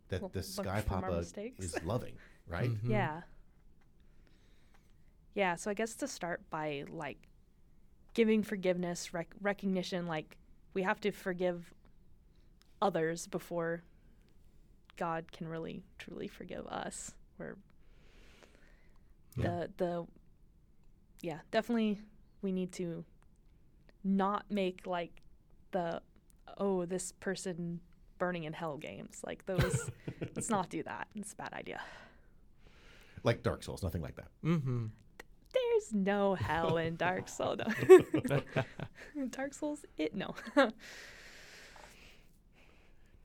that 0.08 0.22
Well, 0.22 0.30
the 0.32 0.42
Sky 0.42 0.80
from 0.82 1.00
Papa 1.02 1.24
is 1.58 1.76
loving, 1.84 2.14
right? 2.46 2.70
Mhm. 2.70 2.88
Yeah. 2.90 3.22
Yeah, 5.34 5.56
so 5.56 5.70
I 5.70 5.74
guess 5.74 5.94
to 5.96 6.08
start 6.08 6.40
by 6.48 6.84
like 6.88 7.18
giving 8.14 8.42
forgiveness, 8.42 9.12
rec- 9.12 9.34
recognition, 9.42 10.06
like 10.06 10.36
we 10.72 10.82
have 10.82 11.00
to 11.00 11.10
forgive 11.10 11.74
others 12.80 13.26
before 13.26 13.82
God 14.96 15.30
can 15.32 15.48
really 15.48 15.82
truly 15.98 16.28
forgive 16.28 16.66
us. 16.68 17.14
Where 17.36 17.56
Yeah. 19.36 19.42
the 19.44 19.70
the 19.76 20.06
yeah, 21.20 21.38
definitely 21.50 22.00
we 22.42 22.52
need 22.52 22.72
to 22.72 23.04
not 24.04 24.44
make 24.50 24.86
like 24.86 25.22
the 25.72 26.00
oh 26.58 26.84
this 26.84 27.12
person 27.12 27.80
burning 28.18 28.44
in 28.44 28.52
hell 28.52 28.76
games 28.76 29.20
like 29.26 29.44
those. 29.46 29.90
let's 30.34 30.50
not 30.50 30.70
do 30.70 30.82
that. 30.84 31.08
It's 31.14 31.32
a 31.32 31.36
bad 31.36 31.52
idea. 31.52 31.80
Like 33.22 33.42
Dark 33.42 33.62
Souls, 33.62 33.82
nothing 33.82 34.02
like 34.02 34.16
that. 34.16 34.28
Mm-hmm. 34.44 34.86
There's 35.52 35.92
no 35.92 36.34
hell 36.34 36.76
in 36.76 36.96
Dark 36.96 37.28
Souls. 37.28 37.58
No. 38.28 38.42
Dark 39.30 39.54
Souls, 39.54 39.84
it 39.96 40.14
no. 40.14 40.34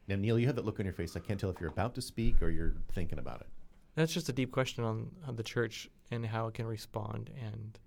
Now, 0.08 0.16
Neil, 0.16 0.40
you 0.40 0.48
have 0.48 0.56
that 0.56 0.66
look 0.66 0.80
on 0.80 0.86
your 0.86 0.94
face. 0.94 1.16
I 1.16 1.20
can't 1.20 1.40
tell 1.40 1.50
if 1.50 1.60
you're 1.62 1.70
about 1.70 1.96
to 1.96 2.02
speak 2.02 2.42
or 2.42 2.50
you're 2.50 2.74
thinking 2.92 3.20
about 3.20 3.42
it. 3.42 3.48
That's 3.96 4.14
just 4.14 4.30
a 4.30 4.34
deep 4.34 4.52
question 4.52 4.84
on, 4.84 5.12
on 5.28 5.36
the 5.36 5.44
church 5.44 5.90
and 6.12 6.26
how 6.26 6.48
it 6.48 6.54
can 6.54 6.66
respond 6.66 7.30
and 7.42 7.78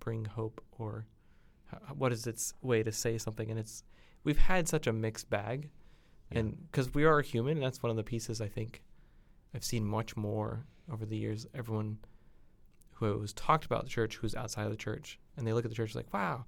bring 0.00 0.24
hope, 0.24 0.62
or 0.78 1.06
how, 1.66 1.78
what 1.94 2.12
is 2.12 2.26
its 2.26 2.52
way 2.62 2.82
to 2.82 2.90
say 2.92 3.18
something. 3.18 3.50
And 3.50 3.58
it's 3.58 3.84
we've 4.24 4.38
had 4.38 4.66
such 4.68 4.86
a 4.86 4.92
mixed 4.92 5.30
bag, 5.30 5.70
Yeah. 6.32 6.40
and 6.40 6.70
because 6.70 6.92
we 6.94 7.04
are 7.04 7.20
human, 7.20 7.58
and 7.58 7.62
that's 7.64 7.82
one 7.82 7.90
of 7.90 7.96
the 7.96 8.02
pieces 8.04 8.40
I 8.40 8.48
think 8.48 8.82
I've 9.54 9.64
seen 9.64 9.84
much 9.84 10.16
more 10.16 10.66
over 10.92 11.06
the 11.06 11.16
years. 11.16 11.46
Everyone 11.54 11.98
who 12.94 13.20
has 13.20 13.32
talked 13.32 13.64
about 13.64 13.84
the 13.84 13.90
church, 13.90 14.16
who's 14.16 14.34
outside 14.34 14.64
of 14.64 14.70
the 14.70 14.76
church, 14.76 15.18
and 15.36 15.46
they 15.46 15.52
look 15.52 15.64
at 15.64 15.70
the 15.70 15.76
church 15.76 15.94
like, 15.94 16.12
wow, 16.12 16.44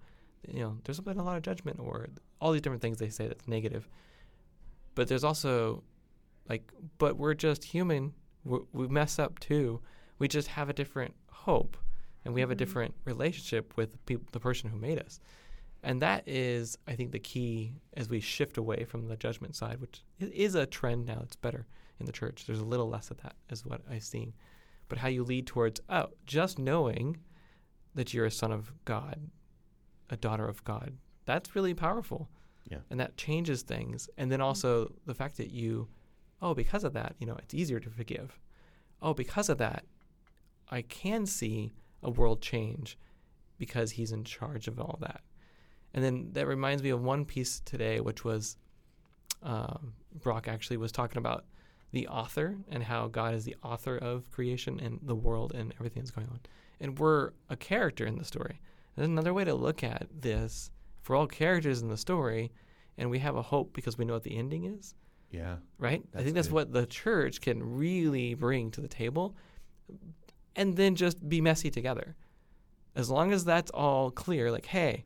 you 0.48 0.60
know, 0.60 0.78
there's 0.84 1.00
been 1.00 1.18
a 1.18 1.24
lot 1.24 1.36
of 1.36 1.42
judgment, 1.42 1.78
or 1.80 2.08
all 2.40 2.52
these 2.52 2.62
different 2.62 2.82
things 2.82 2.98
they 2.98 3.08
say 3.08 3.26
that's 3.28 3.46
negative. 3.48 3.88
But 4.94 5.08
there's 5.08 5.24
also 5.24 5.82
like, 6.48 6.72
but 6.98 7.16
we're 7.16 7.34
just 7.34 7.64
human. 7.64 8.12
We 8.46 8.58
we 8.72 8.88
mess 8.88 9.18
up 9.18 9.38
too. 9.38 9.80
We 10.18 10.28
just 10.28 10.48
have 10.48 10.68
a 10.68 10.72
different 10.72 11.14
hope, 11.30 11.76
and 12.24 12.32
we 12.34 12.40
have 12.40 12.50
a 12.50 12.54
Mhm. 12.54 12.58
different 12.58 12.94
relationship 13.04 13.76
with 13.76 13.90
the 14.06 14.40
person 14.40 14.70
who 14.70 14.78
made 14.78 14.98
us. 14.98 15.20
And 15.82 16.00
that 16.02 16.26
is, 16.26 16.78
I 16.88 16.96
think, 16.96 17.12
the 17.12 17.20
key 17.20 17.74
as 17.94 18.08
we 18.08 18.18
shift 18.20 18.56
away 18.56 18.84
from 18.84 19.06
the 19.08 19.16
judgment 19.16 19.54
side, 19.54 19.80
which 19.80 20.02
is 20.18 20.54
a 20.54 20.66
trend 20.66 21.06
now. 21.06 21.20
It's 21.22 21.36
better 21.36 21.66
in 22.00 22.06
the 22.06 22.12
church. 22.12 22.46
There's 22.46 22.60
a 22.60 22.64
little 22.64 22.88
less 22.88 23.10
of 23.10 23.18
that, 23.18 23.36
is 23.50 23.64
what 23.64 23.82
I've 23.88 24.02
seen. 24.02 24.34
But 24.88 24.98
how 24.98 25.08
you 25.08 25.22
lead 25.22 25.46
towards, 25.46 25.80
oh, 25.88 26.08
just 26.24 26.58
knowing 26.58 27.18
that 27.94 28.12
you're 28.12 28.26
a 28.26 28.30
son 28.30 28.52
of 28.52 28.72
God, 28.84 29.30
a 30.10 30.16
daughter 30.16 30.48
of 30.48 30.64
God, 30.64 30.96
that's 31.24 31.54
really 31.54 31.74
powerful. 31.74 32.28
Yeah. 32.68 32.80
And 32.90 32.98
that 32.98 33.16
changes 33.16 33.62
things. 33.62 34.08
And 34.16 34.32
then 34.32 34.40
also 34.40 34.92
the 35.04 35.14
fact 35.14 35.36
that 35.36 35.50
you, 35.52 35.88
oh, 36.42 36.54
because 36.54 36.84
of 36.84 36.92
that, 36.94 37.14
you 37.18 37.26
know, 37.26 37.36
it's 37.38 37.54
easier 37.54 37.80
to 37.80 37.90
forgive. 37.90 38.38
Oh, 39.02 39.14
because 39.14 39.48
of 39.48 39.58
that, 39.58 39.84
I 40.68 40.82
can 40.82 41.26
see 41.26 41.72
a 42.02 42.10
world 42.10 42.40
change 42.40 42.98
because 43.58 43.92
he's 43.92 44.12
in 44.12 44.24
charge 44.24 44.68
of 44.68 44.80
all 44.80 44.98
that. 45.00 45.22
And 45.94 46.04
then 46.04 46.28
that 46.32 46.46
reminds 46.46 46.82
me 46.82 46.90
of 46.90 47.02
one 47.02 47.24
piece 47.24 47.60
today, 47.60 48.00
which 48.00 48.24
was 48.24 48.56
um, 49.42 49.94
Brock 50.14 50.48
actually 50.48 50.76
was 50.76 50.92
talking 50.92 51.18
about 51.18 51.44
the 51.92 52.08
author 52.08 52.56
and 52.68 52.82
how 52.82 53.06
God 53.08 53.34
is 53.34 53.44
the 53.44 53.56
author 53.62 53.96
of 53.96 54.30
creation 54.30 54.80
and 54.80 54.98
the 55.02 55.14
world 55.14 55.52
and 55.54 55.72
everything 55.78 56.02
that's 56.02 56.10
going 56.10 56.28
on. 56.28 56.40
And 56.80 56.98
we're 56.98 57.30
a 57.48 57.56
character 57.56 58.06
in 58.06 58.18
the 58.18 58.24
story. 58.24 58.60
There's 58.94 59.08
another 59.08 59.32
way 59.32 59.44
to 59.44 59.54
look 59.54 59.82
at 59.82 60.06
this. 60.20 60.70
If 61.00 61.08
we're 61.08 61.16
all 61.16 61.26
characters 61.26 61.80
in 61.80 61.88
the 61.88 61.96
story 61.96 62.52
and 62.98 63.08
we 63.08 63.18
have 63.20 63.36
a 63.36 63.42
hope 63.42 63.72
because 63.72 63.96
we 63.96 64.04
know 64.04 64.14
what 64.14 64.24
the 64.24 64.36
ending 64.36 64.64
is, 64.64 64.94
Yeah. 65.30 65.56
right? 65.78 66.02
I 66.14 66.22
think 66.22 66.34
that's 66.34 66.48
good. 66.48 66.54
what 66.54 66.72
the 66.72 66.86
church 66.86 67.40
can 67.40 67.62
really 67.76 68.34
bring 68.34 68.70
to 68.72 68.80
the 68.80 68.88
table 68.88 69.36
and 70.54 70.76
then 70.76 70.94
just 70.94 71.28
be 71.28 71.40
messy 71.40 71.70
together. 71.70 72.16
As 72.94 73.10
long 73.10 73.32
as 73.32 73.44
that's 73.44 73.70
all 73.72 74.10
clear, 74.10 74.50
like, 74.50 74.66
hey, 74.66 75.04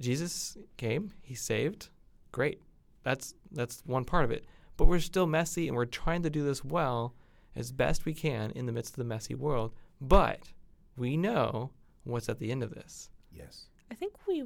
Jesus 0.00 0.56
came, 0.76 1.12
he 1.22 1.34
saved, 1.34 1.88
great. 2.32 2.60
That's 3.02 3.34
that's 3.52 3.82
one 3.86 4.04
part 4.04 4.24
of 4.24 4.30
it. 4.30 4.44
But 4.76 4.86
we're 4.86 4.98
still 5.00 5.26
messy 5.26 5.68
and 5.68 5.76
we're 5.76 5.84
trying 5.84 6.22
to 6.22 6.30
do 6.30 6.42
this 6.42 6.64
well 6.64 7.14
as 7.54 7.70
best 7.72 8.04
we 8.04 8.14
can 8.14 8.50
in 8.52 8.66
the 8.66 8.72
midst 8.72 8.92
of 8.94 8.96
the 8.96 9.04
messy 9.04 9.34
world. 9.34 9.72
But 10.00 10.52
we 10.96 11.16
know 11.16 11.70
what's 12.04 12.28
at 12.28 12.38
the 12.38 12.50
end 12.50 12.62
of 12.62 12.70
this. 12.74 13.10
Yes. 13.32 13.66
I 13.90 13.94
think 13.94 14.14
we, 14.26 14.44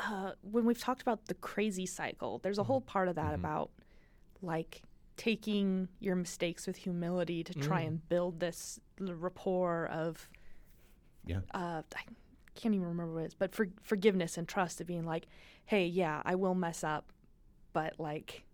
uh, 0.00 0.32
when 0.42 0.64
we've 0.64 0.80
talked 0.80 1.02
about 1.02 1.26
the 1.26 1.34
crazy 1.34 1.86
cycle, 1.86 2.38
there's 2.42 2.58
a 2.58 2.62
whole 2.64 2.80
part 2.80 3.08
of 3.08 3.16
that 3.16 3.32
Mhm. 3.32 3.36
about 3.36 3.70
like 4.42 4.82
taking 5.16 5.88
your 6.00 6.14
mistakes 6.16 6.66
with 6.66 6.76
humility 6.76 7.42
to 7.42 7.54
try 7.54 7.82
Mm. 7.84 7.86
and 7.88 8.08
build 8.08 8.40
this 8.40 8.78
rapport 9.00 9.86
of, 9.86 10.28
Yeah. 11.24 11.40
uh, 11.54 11.82
I 11.94 12.02
can't 12.54 12.74
even 12.74 12.86
remember 12.86 13.14
what 13.14 13.22
it 13.22 13.26
is, 13.26 13.34
but 13.34 13.54
for, 13.54 13.68
forgiveness 13.82 14.36
and 14.36 14.46
trust 14.46 14.80
of 14.80 14.86
being 14.86 15.04
like, 15.04 15.26
hey, 15.64 15.86
yeah, 15.86 16.22
I 16.24 16.34
will 16.34 16.54
mess 16.54 16.84
up, 16.84 17.12
but 17.72 17.98
like 17.98 18.44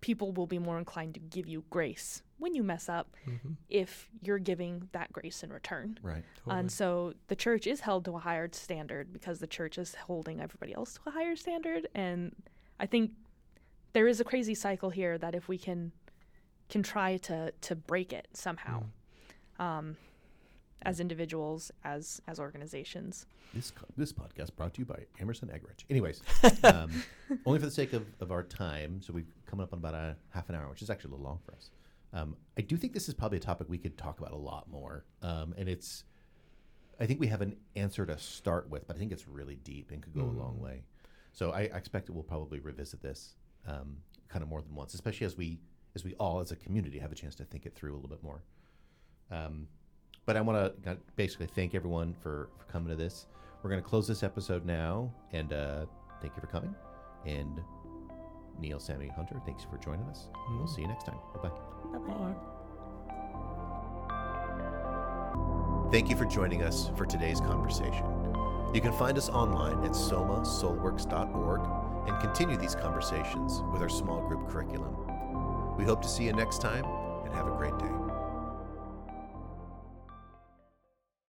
people 0.00 0.30
will 0.32 0.46
be 0.46 0.58
more 0.60 0.78
inclined 0.78 1.14
to 1.14 1.20
give 1.20 1.46
you 1.48 1.64
grace 1.70 2.22
when 2.38 2.54
you 2.54 2.62
mess 2.62 2.88
up 2.88 3.16
Mm-hmm. 3.26 3.54
if 3.68 4.08
you're 4.22 4.38
giving 4.38 4.88
that 4.92 5.12
grace 5.12 5.42
in 5.42 5.52
return. 5.52 5.98
Right. 6.00 6.22
And 6.46 6.70
so 6.70 7.14
the 7.26 7.34
church 7.34 7.66
is 7.66 7.80
held 7.80 8.04
to 8.04 8.12
a 8.14 8.20
higher 8.20 8.48
standard 8.52 9.12
because 9.12 9.40
the 9.40 9.48
church 9.48 9.76
is 9.78 9.96
holding 9.96 10.40
everybody 10.40 10.72
else 10.74 10.94
to 10.94 11.00
a 11.06 11.10
higher 11.10 11.34
standard. 11.34 11.88
And 11.96 12.36
I 12.78 12.86
think 12.86 13.10
there 13.92 14.06
is 14.08 14.20
a 14.20 14.24
crazy 14.24 14.54
cycle 14.54 14.90
here 14.90 15.18
that 15.18 15.34
if 15.34 15.48
we 15.48 15.58
can 15.58 15.92
can 16.68 16.82
try 16.82 17.16
to 17.18 17.52
to 17.62 17.74
break 17.76 18.12
it 18.12 18.28
somehow. 18.32 18.84
Um, 19.58 19.96
as 20.82 21.00
individuals, 21.00 21.72
as 21.84 22.22
as 22.28 22.38
organizations. 22.38 23.26
This 23.52 23.72
co- 23.72 23.86
this 23.96 24.12
podcast 24.12 24.54
brought 24.54 24.74
to 24.74 24.80
you 24.80 24.84
by 24.84 25.06
Emerson 25.18 25.48
Eggerichs. 25.48 25.84
Anyways, 25.90 26.22
um, 26.62 26.92
only 27.44 27.58
for 27.58 27.64
the 27.66 27.72
sake 27.72 27.92
of, 27.94 28.06
of 28.20 28.30
our 28.30 28.44
time, 28.44 29.00
so 29.02 29.12
we've 29.12 29.32
come 29.46 29.58
up 29.58 29.72
on 29.72 29.80
about 29.80 29.94
a 29.94 30.16
half 30.30 30.48
an 30.48 30.54
hour, 30.54 30.68
which 30.70 30.80
is 30.82 30.88
actually 30.90 31.08
a 31.08 31.14
little 31.14 31.26
long 31.26 31.40
for 31.44 31.52
us. 31.54 31.70
Um, 32.12 32.36
I 32.56 32.60
do 32.60 32.76
think 32.76 32.92
this 32.92 33.08
is 33.08 33.14
probably 33.14 33.38
a 33.38 33.40
topic 33.40 33.66
we 33.68 33.78
could 33.78 33.98
talk 33.98 34.20
about 34.20 34.30
a 34.32 34.36
lot 34.36 34.70
more, 34.70 35.04
um, 35.22 35.52
and 35.58 35.68
it's. 35.68 36.04
I 37.00 37.06
think 37.06 37.18
we 37.20 37.26
have 37.28 37.40
an 37.42 37.56
answer 37.74 38.06
to 38.06 38.16
start 38.18 38.68
with, 38.70 38.86
but 38.86 38.94
I 38.96 38.98
think 39.00 39.10
it's 39.12 39.26
really 39.26 39.56
deep 39.56 39.90
and 39.90 40.00
could 40.02 40.14
go 40.14 40.22
a 40.22 40.26
long 40.26 40.56
Mm. 40.58 40.62
way. 40.62 40.82
So 41.32 41.50
I, 41.50 41.60
I 41.60 41.76
expect 41.76 42.06
that 42.06 42.12
we'll 42.12 42.22
probably 42.24 42.58
revisit 42.60 43.02
this 43.02 43.34
um, 43.66 43.96
kind 44.28 44.42
of 44.42 44.48
more 44.48 44.60
than 44.62 44.74
once, 44.74 44.94
especially 44.94 45.26
as 45.26 45.36
we 45.36 45.58
as 45.94 46.04
we 46.04 46.14
all 46.14 46.40
as 46.40 46.52
a 46.52 46.56
community 46.56 46.98
have 46.98 47.10
a 47.10 47.14
chance 47.14 47.34
to 47.36 47.44
think 47.44 47.66
it 47.66 47.74
through 47.74 47.92
a 47.92 47.96
little 47.96 48.08
bit 48.10 48.22
more. 48.22 48.42
Um, 49.30 49.66
but 50.26 50.36
I 50.36 50.40
want 50.42 50.82
to 50.84 50.98
basically 51.16 51.46
thank 51.46 51.74
everyone 51.74 52.14
for, 52.22 52.50
for 52.58 52.64
coming 52.70 52.88
to 52.90 52.96
this. 52.96 53.26
We're 53.62 53.70
going 53.70 53.82
to 53.82 53.88
close 53.88 54.06
this 54.06 54.22
episode 54.22 54.64
now, 54.66 55.10
and 55.32 55.52
uh, 55.52 55.86
thank 56.20 56.36
you 56.36 56.40
for 56.40 56.46
coming. 56.46 56.74
And 57.26 57.60
Neil, 58.60 58.78
Sammy, 58.78 59.08
Hunter, 59.08 59.40
thanks 59.46 59.64
for 59.64 59.78
joining 59.78 60.04
us. 60.06 60.28
We'll 60.50 60.66
Mm. 60.66 60.74
see 60.74 60.82
you 60.82 60.88
next 60.88 61.04
time. 61.06 61.18
Bye 61.34 61.48
bye. 61.48 61.52
Bye. 62.06 62.34
Thank 65.90 66.10
you 66.10 66.16
for 66.16 66.26
joining 66.26 66.62
us 66.62 66.90
for 66.96 67.06
today's 67.06 67.40
conversation. 67.40 68.04
You 68.74 68.82
can 68.82 68.92
find 68.92 69.16
us 69.16 69.30
online 69.30 69.82
at 69.84 69.92
somasoulworks.org 69.92 71.87
and 72.08 72.18
continue 72.20 72.56
these 72.56 72.74
conversations 72.74 73.62
with 73.70 73.82
our 73.82 73.88
small 73.88 74.26
group 74.26 74.48
curriculum. 74.48 74.96
We 75.76 75.84
hope 75.84 76.02
to 76.02 76.08
see 76.08 76.24
you 76.24 76.32
next 76.32 76.60
time 76.60 76.84
and 77.24 77.34
have 77.34 77.46
a 77.46 77.50
great 77.50 77.78
day. 77.78 78.07